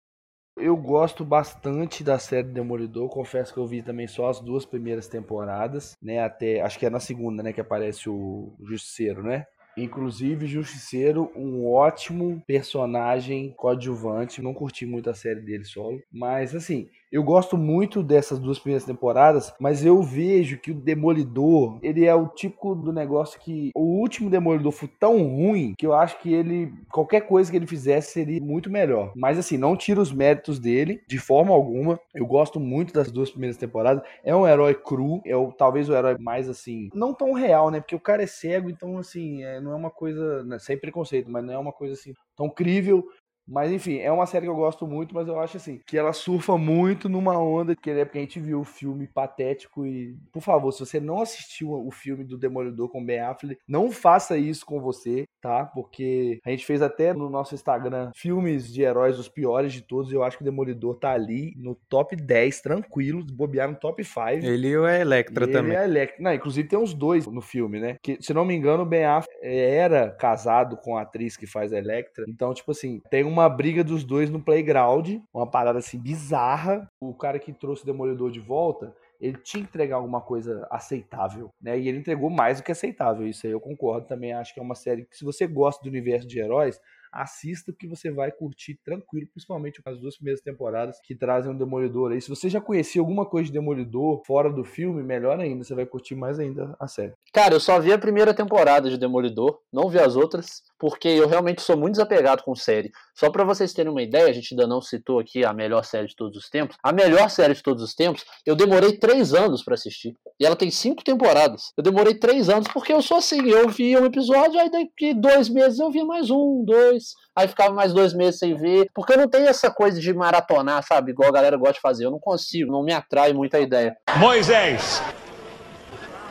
[0.61, 5.09] Eu gosto bastante da série Demolidor, confesso que eu vi também só as duas primeiras
[5.09, 6.21] temporadas, né?
[6.21, 9.47] Até acho que é na segunda, né, que aparece o Justiceiro, né?
[9.77, 14.43] Inclusive, Justiceiro, um ótimo personagem coadjuvante.
[14.43, 16.03] Não curti muito a série dele solo.
[16.13, 19.53] Mas, assim, eu gosto muito dessas duas primeiras temporadas.
[19.59, 24.31] Mas eu vejo que o Demolidor, ele é o tipo do negócio que o último
[24.31, 28.41] Demolidor foi tão ruim que eu acho que ele, qualquer coisa que ele fizesse seria
[28.41, 29.13] muito melhor.
[29.17, 31.99] Mas, assim, não tira os méritos dele de forma alguma.
[32.15, 34.03] Eu gosto muito das duas primeiras temporadas.
[34.25, 37.81] É um herói cru, é o, talvez o herói mais, assim, não tão real, né?
[37.81, 41.31] Porque o cara é cego, então, assim, é, não é uma coisa, né, sem preconceito,
[41.31, 43.07] mas não é uma coisa assim tão crível.
[43.51, 46.13] Mas enfim, é uma série que eu gosto muito, mas eu acho assim, que ela
[46.13, 50.41] surfa muito numa onda que é porque a gente viu o filme patético e, por
[50.41, 54.65] favor, se você não assistiu o filme do Demolidor com Ben Affleck, não faça isso
[54.65, 55.65] com você, tá?
[55.65, 60.13] Porque a gente fez até no nosso Instagram filmes de heróis os piores de todos,
[60.13, 64.05] e eu acho que o Demolidor tá ali no top 10 tranquilo, bobear no top
[64.05, 64.21] 5.
[64.45, 65.77] Ele e o Electra Ele também.
[65.77, 66.23] é Electra.
[66.23, 67.97] Não, inclusive tem os dois no filme, né?
[68.03, 71.73] Que, se não me engano, o Ben Affleck era casado com a atriz que faz
[71.73, 72.25] a Electra.
[72.29, 76.91] Então, tipo assim, tem uma briga dos dois no playground, uma parada assim bizarra.
[77.01, 81.51] O cara que trouxe o Demolidor de volta, ele tinha que entregar alguma coisa aceitável,
[81.61, 81.79] né?
[81.79, 84.33] E ele entregou mais do que aceitável, isso aí eu concordo também.
[84.33, 86.81] Acho que é uma série que, se você gosta do universo de heróis,
[87.13, 92.13] assista porque você vai curtir tranquilo, principalmente as duas primeiras temporadas que trazem o Demolidor
[92.13, 92.21] aí.
[92.21, 95.87] Se você já conhecia alguma coisa de Demolidor fora do filme, melhor ainda, você vai
[95.87, 97.13] curtir mais ainda a série.
[97.33, 101.29] Cara, eu só vi a primeira temporada de Demolidor, não vi as outras, porque eu
[101.29, 102.91] realmente sou muito desapegado com série.
[103.15, 106.07] Só para vocês terem uma ideia, a gente ainda não citou aqui a melhor série
[106.07, 106.77] de todos os tempos.
[106.83, 110.15] A melhor série de todos os tempos, eu demorei três anos para assistir.
[110.39, 111.73] E ela tem cinco temporadas.
[111.77, 115.49] Eu demorei três anos porque eu sou assim, eu via um episódio, aí daqui dois
[115.51, 117.00] meses eu via mais um, dois,
[117.37, 120.83] aí ficava mais dois meses sem ver, porque eu não tenho essa coisa de maratonar,
[120.87, 121.13] sabe?
[121.13, 122.07] Igual a galera gosta de fazer.
[122.07, 123.97] Eu não consigo, não me atrai muito a ideia.
[124.17, 125.03] Moisés!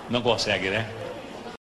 [0.10, 0.88] Não consegue, né?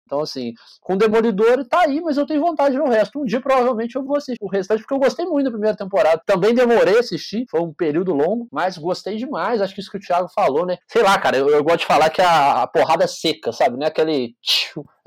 [0.07, 3.21] Então, assim, com Demolidor tá aí, mas eu tenho vontade de ver o resto.
[3.21, 6.23] Um dia, provavelmente, eu vou assistir o restante, porque eu gostei muito da primeira temporada.
[6.25, 9.61] Também demorei a assistir, foi um período longo, mas gostei demais.
[9.61, 10.79] Acho que isso que o Thiago falou, né?
[10.87, 13.77] Sei lá, cara, eu, eu gosto de falar que a, a porrada é seca, sabe?
[13.77, 14.37] Não é aquele.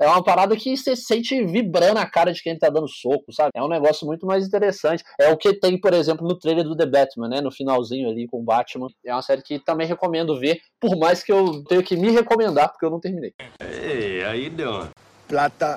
[0.00, 3.50] É uma parada que você sente vibrando a cara de quem tá dando soco, sabe?
[3.54, 5.04] É um negócio muito mais interessante.
[5.20, 7.40] É o que tem, por exemplo, no trailer do The Batman, né?
[7.42, 8.88] No finalzinho ali com o Batman.
[9.04, 12.70] É uma série que também recomendo ver, por mais que eu tenha que me recomendar,
[12.70, 13.34] porque eu não terminei.
[13.60, 14.88] Ei, aí deu.
[15.28, 15.76] Plata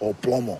[0.00, 0.58] ou plomo.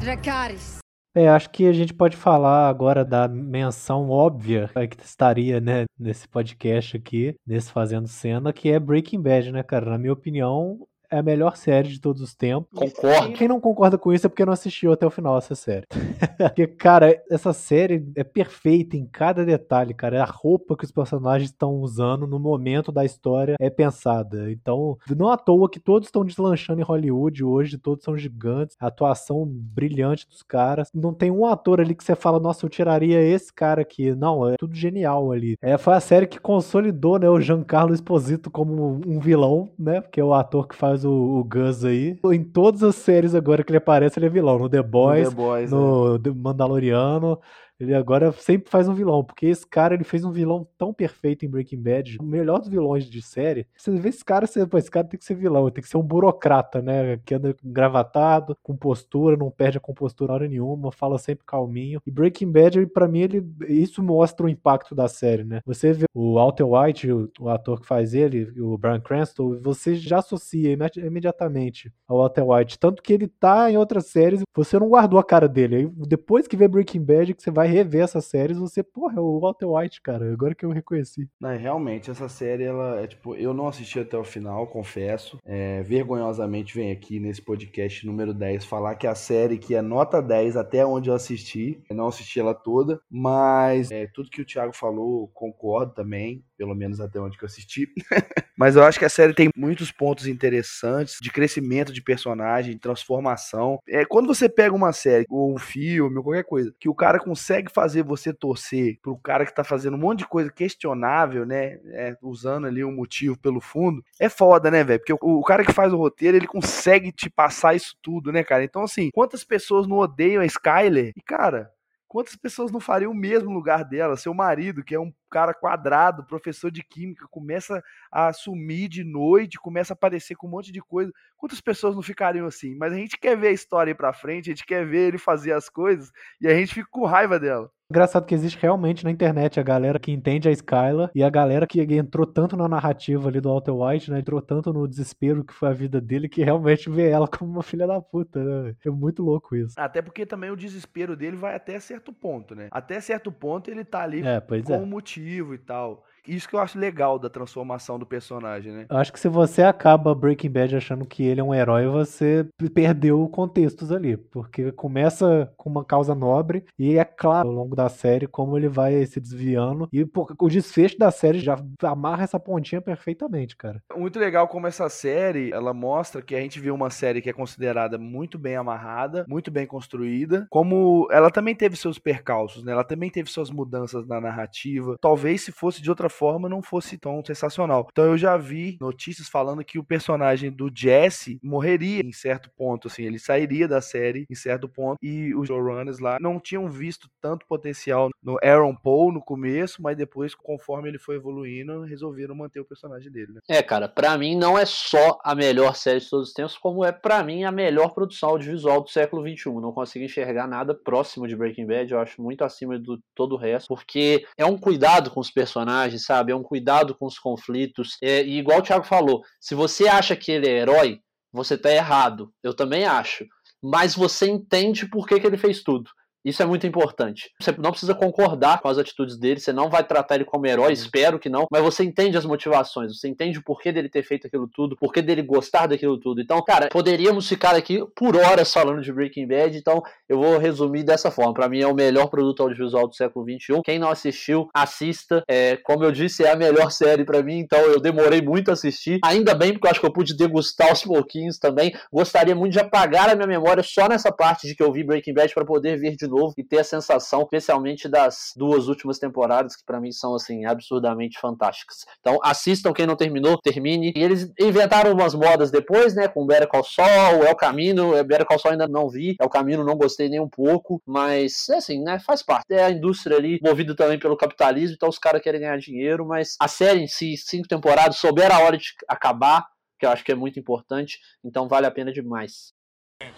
[0.00, 0.78] Dracarys.
[1.16, 6.28] É, acho que a gente pode falar agora da menção óbvia que estaria, né, nesse
[6.28, 9.90] podcast aqui, nesse Fazendo Cena, que é Breaking Bad, né, cara?
[9.90, 12.70] Na minha opinião, é a melhor série de todos os tempos.
[12.74, 13.32] Concordo.
[13.34, 15.86] Quem não concorda com isso é porque não assistiu até o final essa série.
[16.38, 20.16] porque, cara, essa série é perfeita em cada detalhe, cara.
[20.16, 24.50] É a roupa que os personagens estão usando no momento da história é pensada.
[24.50, 28.76] Então, não à toa que todos estão deslanchando em Hollywood hoje, todos são gigantes.
[28.80, 30.88] A atuação brilhante dos caras.
[30.94, 34.14] Não tem um ator ali que você fala, nossa, eu tiraria esse cara aqui.
[34.14, 35.56] Não, é tudo genial ali.
[35.60, 40.00] É, foi a série que consolidou, né, o Giancarlo Esposito como um vilão, né?
[40.00, 42.18] Porque é o ator que faz o, o Gus aí.
[42.32, 44.58] Em todas as séries agora que ele aparece, ele é vilão.
[44.58, 46.34] No The Boys, no, The Boys, no é.
[46.34, 47.38] Mandaloriano.
[47.80, 51.44] Ele agora sempre faz um vilão, porque esse cara ele fez um vilão tão perfeito
[51.44, 53.66] em Breaking Bad, o melhor dos vilões de série.
[53.76, 55.96] Você vê esse cara, você, pô, esse cara tem que ser vilão, tem que ser
[55.96, 57.18] um burocrata, né?
[57.24, 62.00] Que anda engravatado, com postura, não perde a compostura hora nenhuma, fala sempre calminho.
[62.06, 65.60] E Breaking Bad, para mim, ele isso mostra o impacto da série, né?
[65.64, 69.94] Você vê o Walter White, o, o ator que faz ele, o Brian Cranston, você
[69.94, 74.88] já associa imediatamente ao Walter White, tanto que ele tá em outras séries, você não
[74.88, 75.76] guardou a cara dele.
[75.76, 79.20] Aí depois que vê Breaking Bad, que você vai rever essas séries, você, porra, é
[79.20, 81.28] o Walter White, cara, agora que eu reconheci.
[81.40, 85.38] Não, realmente, essa série, ela é tipo, eu não assisti até o final, confesso.
[85.44, 90.20] É, vergonhosamente vem aqui nesse podcast número 10 falar que a série que é nota
[90.20, 94.44] 10 até onde eu assisti, eu não assisti ela toda, mas é, tudo que o
[94.44, 97.88] Thiago falou, concordo também, pelo menos até onde eu assisti.
[98.56, 102.80] mas eu acho que a série tem muitos pontos interessantes de crescimento de personagem, de
[102.80, 103.78] transformação.
[103.88, 107.18] É, quando você pega uma série, ou um filme, ou qualquer coisa, que o cara
[107.18, 111.44] consegue consegue fazer você torcer pro cara que tá fazendo um monte de coisa questionável,
[111.44, 111.78] né?
[111.92, 115.00] É, usando ali um motivo pelo fundo, é foda, né, velho?
[115.00, 118.42] Porque o, o, cara que faz o roteiro, ele consegue te passar isso tudo, né,
[118.42, 118.64] cara?
[118.64, 121.12] Então, assim, quantas pessoas não odeiam a Skyler?
[121.16, 121.70] E, cara,
[122.08, 124.16] quantas pessoas não fariam o mesmo lugar dela?
[124.16, 129.58] Seu marido, que é um cara quadrado, professor de química, começa a sumir de noite,
[129.58, 131.12] começa a aparecer com um monte de coisa.
[131.36, 132.74] Quantas pessoas não ficariam assim?
[132.76, 135.18] Mas a gente quer ver a história ir pra frente, a gente quer ver ele
[135.18, 137.70] fazer as coisas e a gente fica com raiva dela.
[137.90, 141.66] Engraçado que existe realmente na internet a galera que entende a Skyla e a galera
[141.66, 144.20] que entrou tanto na narrativa ali do Walter White, né?
[144.20, 147.64] Entrou tanto no desespero que foi a vida dele que realmente vê ela como uma
[147.64, 148.76] filha da puta, né?
[148.86, 149.74] É muito louco isso.
[149.76, 152.68] Até porque também o desespero dele vai até certo ponto, né?
[152.70, 154.78] Até certo ponto ele tá ali é, com é.
[154.78, 155.19] um motivo
[155.54, 156.04] e tal.
[156.26, 158.86] Isso que eu acho legal da transformação do personagem, né?
[158.88, 162.46] Eu acho que se você acaba Breaking Bad achando que ele é um herói, você
[162.74, 164.16] perdeu contextos ali.
[164.16, 168.68] Porque começa com uma causa nobre e é claro ao longo da série como ele
[168.68, 169.88] vai se desviando.
[169.92, 173.82] E o desfecho da série já amarra essa pontinha perfeitamente, cara.
[173.96, 177.32] Muito legal como essa série, ela mostra que a gente viu uma série que é
[177.32, 180.46] considerada muito bem amarrada, muito bem construída.
[180.50, 182.72] Como ela também teve seus percalços, né?
[182.72, 184.96] Ela também teve suas mudanças na narrativa.
[185.00, 187.88] Talvez se fosse de outra forma não fosse tão sensacional.
[187.90, 192.88] Então eu já vi notícias falando que o personagem do Jesse morreria em certo ponto,
[192.88, 197.08] assim, ele sairia da série em certo ponto e os showrunners lá não tinham visto
[197.20, 202.60] tanto potencial no Aaron Paul no começo, mas depois, conforme ele foi evoluindo, resolveram manter
[202.60, 203.32] o personagem dele.
[203.32, 203.40] Né?
[203.48, 206.84] É, cara, para mim não é só a melhor série de todos os tempos, como
[206.84, 209.50] é para mim a melhor produção audiovisual do século XXI.
[209.60, 213.38] Não consigo enxergar nada próximo de Breaking Bad, eu acho muito acima do todo o
[213.38, 216.32] resto, porque é um cuidado com os personagens sabe?
[216.32, 217.96] É um cuidado com os conflitos.
[218.02, 221.00] É, e igual o Thiago falou, se você acha que ele é herói,
[221.32, 222.32] você tá errado.
[222.42, 223.24] Eu também acho.
[223.62, 225.90] Mas você entende por que, que ele fez tudo.
[226.24, 227.30] Isso é muito importante.
[227.40, 230.72] Você não precisa concordar com as atitudes dele, você não vai tratar ele como herói,
[230.72, 234.26] espero que não, mas você entende as motivações, você entende o porquê dele ter feito
[234.26, 236.20] aquilo tudo, porquê dele gostar daquilo tudo.
[236.20, 240.82] Então, cara, poderíamos ficar aqui por horas falando de Breaking Bad, então eu vou resumir
[240.82, 241.32] dessa forma.
[241.32, 243.62] Para mim é o melhor produto audiovisual do século XXI.
[243.64, 245.22] Quem não assistiu, assista.
[245.28, 248.54] É, como eu disse, é a melhor série para mim, então eu demorei muito a
[248.54, 248.98] assistir.
[249.04, 251.72] Ainda bem, porque eu acho que eu pude degustar aos pouquinhos também.
[251.92, 255.14] Gostaria muito de apagar a minha memória só nessa parte de que eu vi Breaking
[255.14, 259.56] Bad para poder ver de novo e ter a sensação, especialmente das duas últimas temporadas,
[259.56, 261.86] que para mim são assim absurdamente fantásticas.
[262.00, 263.92] Então assistam quem não terminou, termine.
[263.94, 268.26] E eles inventaram umas modas depois, né, com Better Call Saul, É o Caminho, Better
[268.26, 271.82] Call Saul ainda não vi, É o Caminho não gostei nem um pouco, mas assim,
[271.82, 272.46] né, faz parte.
[272.50, 276.36] É a indústria ali movida também pelo capitalismo, então os caras querem ganhar dinheiro, mas
[276.40, 279.46] a série em si, cinco temporadas, souber a hora de acabar,
[279.78, 282.52] que eu acho que é muito importante, então vale a pena demais.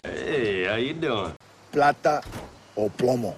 [0.05, 1.33] How you doing?
[1.73, 2.21] Plata
[2.75, 3.37] ou plomo.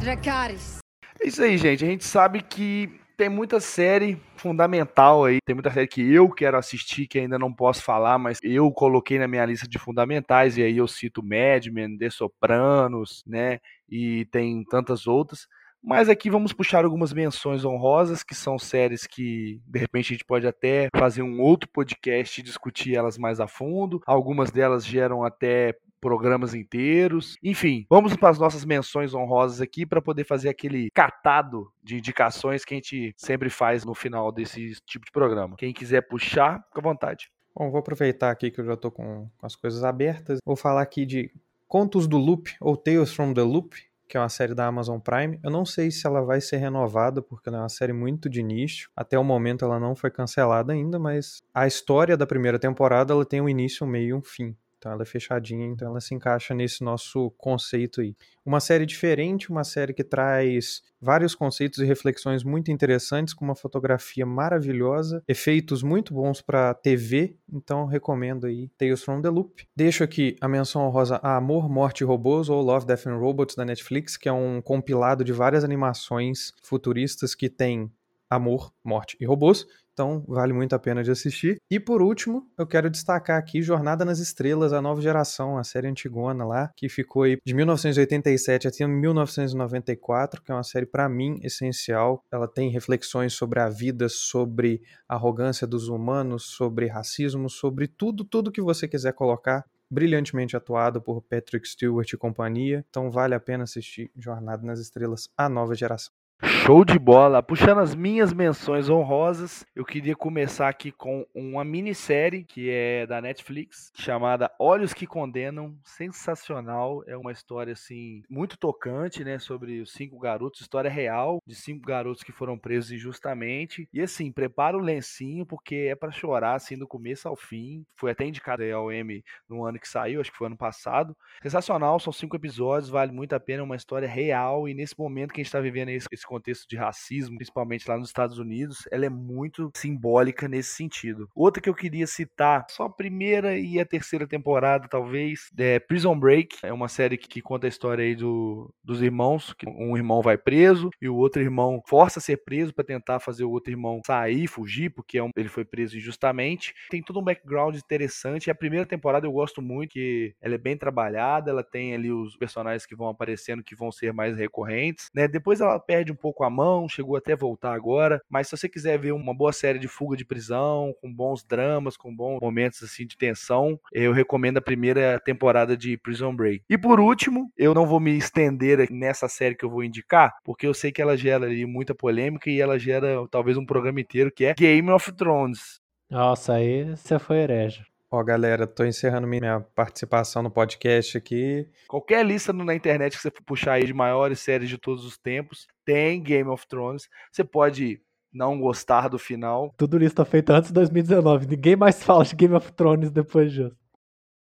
[0.00, 0.78] Dracarys.
[1.20, 1.84] É isso aí, gente.
[1.84, 5.38] A gente sabe que tem muita série fundamental aí.
[5.44, 9.18] Tem muita série que eu quero assistir, que ainda não posso falar, mas eu coloquei
[9.18, 10.56] na minha lista de fundamentais.
[10.56, 13.58] E aí eu cito Mad Men, The Sopranos, né?
[13.88, 15.48] E tem tantas outras.
[15.82, 20.24] Mas aqui vamos puxar algumas menções honrosas, que são séries que de repente a gente
[20.24, 24.00] pode até fazer um outro podcast e discutir elas mais a fundo.
[24.06, 27.36] Algumas delas geram até programas inteiros.
[27.42, 32.64] Enfim, vamos para as nossas menções honrosas aqui para poder fazer aquele catado de indicações
[32.64, 35.56] que a gente sempre faz no final desse tipo de programa.
[35.56, 37.30] Quem quiser puxar, fica à vontade.
[37.58, 40.38] Bom, vou aproveitar aqui que eu já estou com, as coisas abertas.
[40.44, 41.28] Vou falar aqui de
[41.66, 43.76] Contos do Loop ou Tales from the Loop,
[44.08, 45.40] que é uma série da Amazon Prime.
[45.42, 48.42] Eu não sei se ela vai ser renovada, porque ela é uma série muito de
[48.44, 48.90] nicho.
[48.96, 53.24] Até o momento ela não foi cancelada ainda, mas a história da primeira temporada ela
[53.24, 54.56] tem um início, um meio e um fim.
[54.78, 58.14] Então ela é fechadinha, então ela se encaixa nesse nosso conceito aí.
[58.46, 63.54] Uma série diferente, uma série que traz vários conceitos e reflexões muito interessantes, com uma
[63.54, 69.66] fotografia maravilhosa, efeitos muito bons para TV, então recomendo aí Tales from the Loop.
[69.76, 73.56] Deixo aqui a menção honrosa a Amor, Morte e Robôs, ou Love, Death and Robots
[73.56, 77.90] da Netflix, que é um compilado de várias animações futuristas que tem
[78.30, 79.66] amor, morte e robôs.
[79.98, 81.60] Então, vale muito a pena de assistir.
[81.68, 85.88] E por último, eu quero destacar aqui Jornada nas Estrelas, a nova geração, a série
[85.88, 91.40] antigona lá, que ficou aí de 1987 até 1994, que é uma série para mim
[91.42, 92.22] essencial.
[92.30, 98.24] Ela tem reflexões sobre a vida, sobre a arrogância dos humanos, sobre racismo, sobre tudo,
[98.24, 102.84] tudo que você quiser colocar brilhantemente atuado por Patrick Stewart e companhia.
[102.88, 106.17] Então vale a pena assistir Jornada nas Estrelas, a nova geração.
[106.44, 107.42] Show de bola!
[107.42, 113.20] Puxando as minhas menções honrosas, eu queria começar aqui com uma minissérie que é da
[113.20, 115.76] Netflix, chamada Olhos que Condenam.
[115.82, 121.56] Sensacional, é uma história assim muito tocante, né, sobre os cinco garotos, história real de
[121.56, 123.88] cinco garotos que foram presos injustamente.
[123.92, 127.84] E assim, prepara o lencinho porque é para chorar assim do começo ao fim.
[127.96, 131.16] Foi até indicado ao M no ano que saiu, acho que foi ano passado.
[131.42, 135.32] Sensacional, são cinco episódios, vale muito a pena, é uma história real e nesse momento
[135.32, 139.06] que a gente tá vivendo esse contexto de racismo, principalmente lá nos Estados Unidos, ela
[139.06, 141.28] é muito simbólica nesse sentido.
[141.34, 146.18] Outra que eu queria citar, só a primeira e a terceira temporada, talvez, é Prison
[146.18, 146.58] Break.
[146.62, 150.20] É uma série que, que conta a história aí do, dos irmãos, que um irmão
[150.20, 153.72] vai preso e o outro irmão força a ser preso para tentar fazer o outro
[153.72, 156.74] irmão sair, fugir, porque é um, ele foi preso injustamente.
[156.90, 158.50] Tem todo um background interessante.
[158.50, 162.36] A primeira temporada eu gosto muito, que ela é bem trabalhada, ela tem ali os
[162.36, 165.26] personagens que vão aparecendo que vão ser mais recorrentes, né?
[165.26, 168.20] Depois ela perde um pouco a mão, chegou até voltar agora.
[168.28, 171.96] Mas se você quiser ver uma boa série de fuga de prisão, com bons dramas,
[171.96, 176.62] com bons momentos assim de tensão, eu recomendo a primeira temporada de Prison Break.
[176.68, 180.66] E por último, eu não vou me estender nessa série que eu vou indicar, porque
[180.66, 184.30] eu sei que ela gera ali muita polêmica e ela gera talvez um programa inteiro
[184.30, 185.80] que é Game of Thrones.
[186.10, 187.87] Nossa, aí você foi herege.
[188.10, 191.68] Ó, galera, tô encerrando minha participação no podcast aqui.
[191.86, 195.66] Qualquer lista na internet que você puxar aí de maiores séries de todos os tempos,
[195.84, 197.06] tem Game of Thrones.
[197.30, 198.00] Você pode
[198.32, 199.74] não gostar do final.
[199.76, 201.46] Tudo lista feita antes de 2019.
[201.46, 203.76] Ninguém mais fala de Game of Thrones depois disso.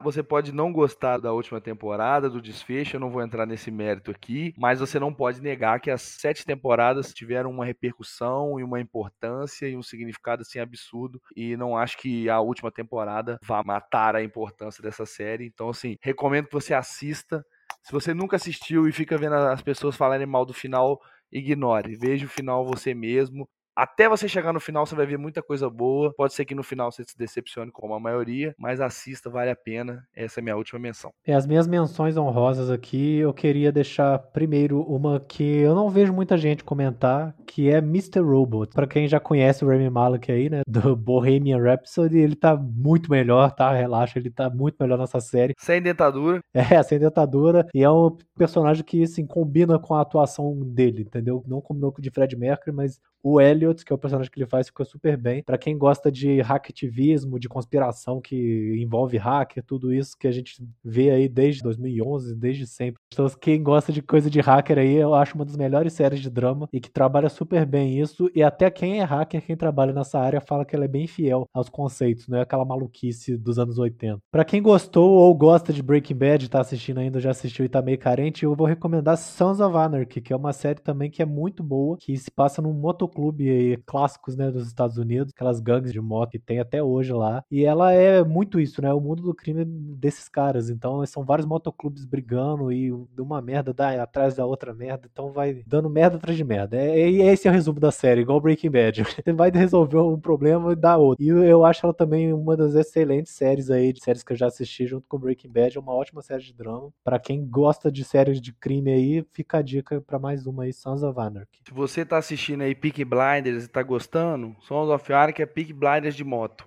[0.02, 4.10] Você pode não gostar da última temporada, do desfecho, eu não vou entrar nesse mérito
[4.12, 8.80] aqui, mas você não pode negar que as sete temporadas tiveram uma repercussão e uma
[8.80, 11.22] importância e um significado assim absurdo.
[11.36, 15.46] E não acho que a última temporada vá matar a importância dessa série.
[15.46, 17.46] Então, assim, recomendo que você assista.
[17.84, 20.98] Se você nunca assistiu e fica vendo as pessoas falarem mal do final,
[21.30, 21.98] ignore.
[21.98, 23.50] Veja o final você mesmo
[23.80, 26.14] Até você chegar no final, você vai ver muita coisa boa.
[26.18, 29.56] Pode ser que no final você se decepcione como a maioria, mas assista, vale a
[29.56, 30.04] pena.
[30.14, 31.14] Essa é a minha última menção.
[31.26, 36.12] E as minhas menções honrosas aqui, eu queria deixar primeiro uma que eu não vejo
[36.12, 38.20] muita gente comentar, que é Mr.
[38.20, 38.74] Robot.
[38.74, 43.10] Para quem já conhece o Rami Malek aí, né, do Bohemian Rhapsody, ele tá muito
[43.10, 43.72] melhor, tá?
[43.72, 45.54] Relaxa, ele tá muito melhor nessa série.
[45.58, 46.42] Sem dentadura.
[46.54, 47.66] É, sem dentadura.
[47.74, 51.42] E é um personagem que, assim, combina com a atuação dele, entendeu?
[51.48, 54.40] Não combinou com o de Fred Mercury, mas o Elliot, que é o personagem que
[54.40, 55.44] ele faz, ficou super bem.
[55.44, 60.64] Para quem gosta de hackativismo, de conspiração que envolve hacker, tudo isso que a gente
[60.84, 63.02] vê aí desde 2011, desde sempre.
[63.12, 66.30] Então, quem gosta de coisa de hacker aí, eu acho uma das melhores séries de
[66.30, 68.30] drama e que trabalha super bem isso.
[68.34, 71.48] E até quem é hacker, quem trabalha nessa área, fala que ela é bem fiel
[71.54, 74.20] aos conceitos, não é aquela maluquice dos anos 80.
[74.32, 77.82] Para quem gostou ou gosta de Breaking Bad, tá assistindo ainda, já assistiu e tá
[77.82, 81.26] meio carente, eu vou recomendar Sons of Anarchy, que é uma série também que é
[81.26, 82.74] muito boa, que se passa num
[83.10, 87.44] motoclube clássicos, né, dos Estados Unidos, aquelas gangues de moto que tem até hoje lá.
[87.52, 90.70] E ela é muito isso, né, o mundo do crime desses caras.
[90.70, 95.64] Então, são vários motoclubes brigando e uma merda dá atrás da outra merda, então vai
[95.66, 96.78] dando merda atrás de merda.
[96.78, 99.04] É, é, esse é o resumo da série, igual Breaking Bad.
[99.04, 101.24] Você vai resolver um problema e dá outro.
[101.24, 104.48] E eu acho ela também uma das excelentes séries aí, de séries que eu já
[104.48, 106.92] assisti junto com Breaking Bad, é uma ótima série de drama.
[107.04, 110.74] Para quem gosta de séries de crime aí, fica a dica para mais uma aí,
[110.74, 111.62] Sons of Anarchy.
[111.68, 115.74] Se você tá assistindo aí Peak Blinders e tá gostando, Sons of Anarchy é Peak
[115.74, 116.66] Blinders de moto.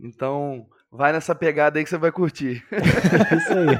[0.00, 2.64] Então, vai nessa pegada aí que você vai curtir.
[3.36, 3.78] Isso aí.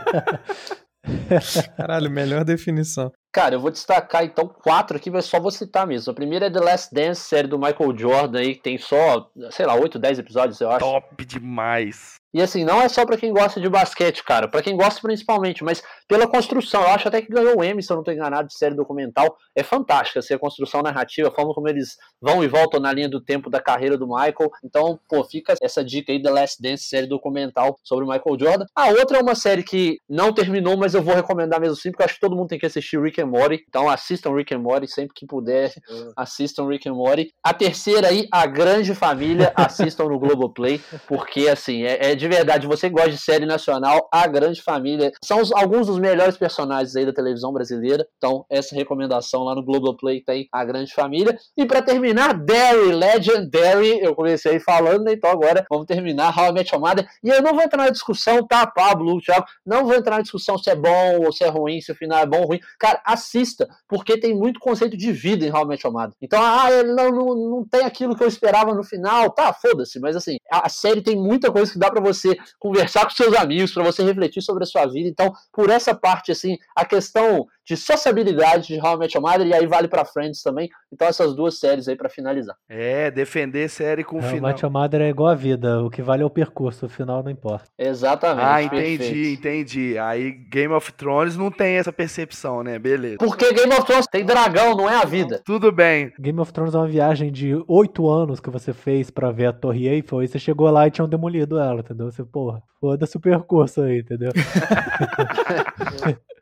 [1.77, 3.13] Caralho, melhor definição.
[3.35, 6.13] Cara, eu vou destacar então quatro aqui, mas só vou citar mesmo.
[6.13, 9.67] A primeira é The Last Dance, série do Michael Jordan aí, que tem só, sei
[9.67, 10.79] lá, 8, 10 episódios, eu acho.
[10.79, 12.15] Top demais.
[12.35, 15.63] E assim, não é só para quem gosta de basquete, cara, para quem gosta principalmente,
[15.63, 16.83] mas pela construção.
[16.83, 19.37] Eu acho até que ganhou o Emmy, se eu não tô enganado, de série documental.
[19.55, 23.09] É fantástica assim, a construção narrativa, a forma como eles vão e voltam na linha
[23.09, 24.51] do tempo da carreira do Michael.
[24.65, 28.67] Então, pô, fica essa dica aí The Last Dance, série documental sobre o Michael Jordan.
[28.75, 32.03] A outra é uma série que não terminou, mas eu vou recomendar mesmo assim, porque
[32.03, 33.65] eu acho que todo mundo tem que assistir Rick and Morty.
[33.69, 35.73] Então, assistam Rick and Morty sempre que puder.
[36.17, 37.31] Assistam Rick and Morty.
[37.43, 42.67] A terceira aí, A Grande Família, assistam no Globoplay, porque assim, é, é de verdade,
[42.67, 45.13] você gosta de série nacional, A Grande Família.
[45.23, 48.07] São os, alguns dos melhores personagens aí da televisão brasileira.
[48.17, 51.37] Então, essa recomendação lá no Globoplay tem A Grande Família.
[51.57, 54.01] E para terminar, Derry, Legendary.
[54.01, 55.13] Eu comecei falando, né?
[55.13, 57.07] então agora vamos terminar How I Met Your Mother.
[57.23, 59.47] E eu não vou entrar na discussão, tá, Pablo, Thiago?
[59.65, 62.19] Não vou entrar na discussão se é bom ou se é ruim, se o final
[62.19, 62.61] é bom ou ruim.
[62.79, 66.15] Cara, assista, porque tem muito conceito de vida em Your Mother.
[66.21, 69.31] Então, ah, ele não, não, não tem aquilo que eu esperava no final.
[69.31, 73.11] Tá, foda-se, mas assim, a série tem muita coisa que dá para você conversar com
[73.11, 75.09] seus amigos, para você refletir sobre a sua vida.
[75.09, 79.47] Então, por essa parte, assim, a questão de sociabilidade de How I Met Your Mother,
[79.47, 80.69] e aí vale para Friends também.
[80.93, 82.57] Então, essas duas séries aí para finalizar.
[82.69, 84.51] É, defender série com o How I final.
[84.51, 87.23] Met Your Mother é igual a vida, o que vale é o percurso, o final
[87.23, 87.67] não importa.
[87.79, 88.47] Exatamente.
[88.47, 89.41] Ah, entendi, perfeito.
[89.41, 89.99] entendi.
[89.99, 92.79] Aí Game of Thrones não tem essa percepção, né?
[92.79, 93.17] Beleza.
[93.19, 95.41] Porque Game of Thrones tem dragão, não é a vida.
[95.45, 96.13] Tudo bem.
[96.19, 99.53] Game of Thrones é uma viagem de oito anos que você fez pra ver a
[99.53, 102.11] Torre Eiffel e você chegou lá e tinham demolido ela, entendeu?
[102.11, 104.33] Você, porra, foda-se o percurso aí, entendeu?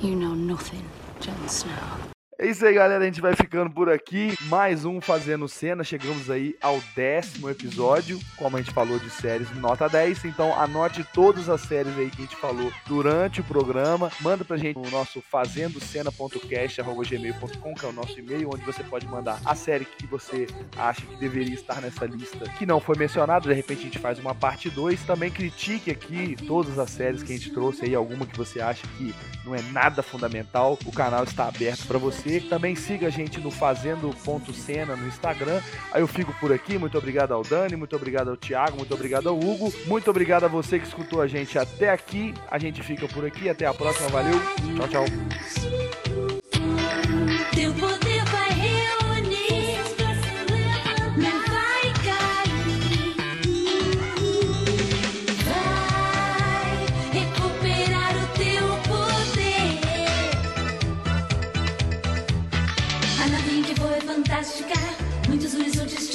[0.00, 0.88] You know nothing,
[1.20, 2.13] Jon Snow.
[2.44, 3.02] É isso aí, galera.
[3.02, 4.36] A gente vai ficando por aqui.
[4.42, 5.82] Mais um Fazendo Cena.
[5.82, 8.20] Chegamos aí ao décimo episódio.
[8.36, 10.26] Como a gente falou de séries, nota 10.
[10.26, 14.12] Então anote todas as séries aí que a gente falou durante o programa.
[14.20, 19.40] Manda pra gente no nosso fazendocena.cast.gmail.com, que é o nosso e-mail, onde você pode mandar
[19.42, 23.48] a série que você acha que deveria estar nessa lista, que não foi mencionada.
[23.48, 25.02] De repente a gente faz uma parte 2.
[25.04, 28.86] Também critique aqui todas as séries que a gente trouxe aí, alguma que você acha
[28.98, 29.14] que
[29.46, 30.78] não é nada fundamental.
[30.84, 32.33] O canal está aberto para você.
[32.40, 35.60] Também siga a gente no Fazendo.cena no Instagram.
[35.92, 36.78] Aí eu fico por aqui.
[36.78, 39.72] Muito obrigado ao Dani, muito obrigado ao Thiago, muito obrigado ao Hugo.
[39.86, 42.34] Muito obrigado a você que escutou a gente até aqui.
[42.50, 43.48] A gente fica por aqui.
[43.48, 44.08] Até a próxima.
[44.08, 44.40] Valeu.
[44.76, 46.13] Tchau, tchau.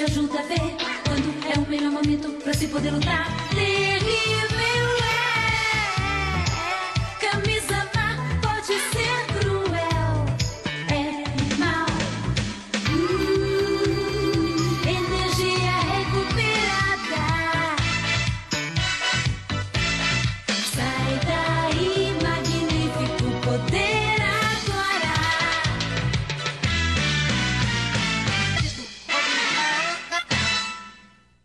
[0.10, 3.28] ajuda a ver quando é o melhor momento para se poder lutar.
[3.54, 4.49] Terrível.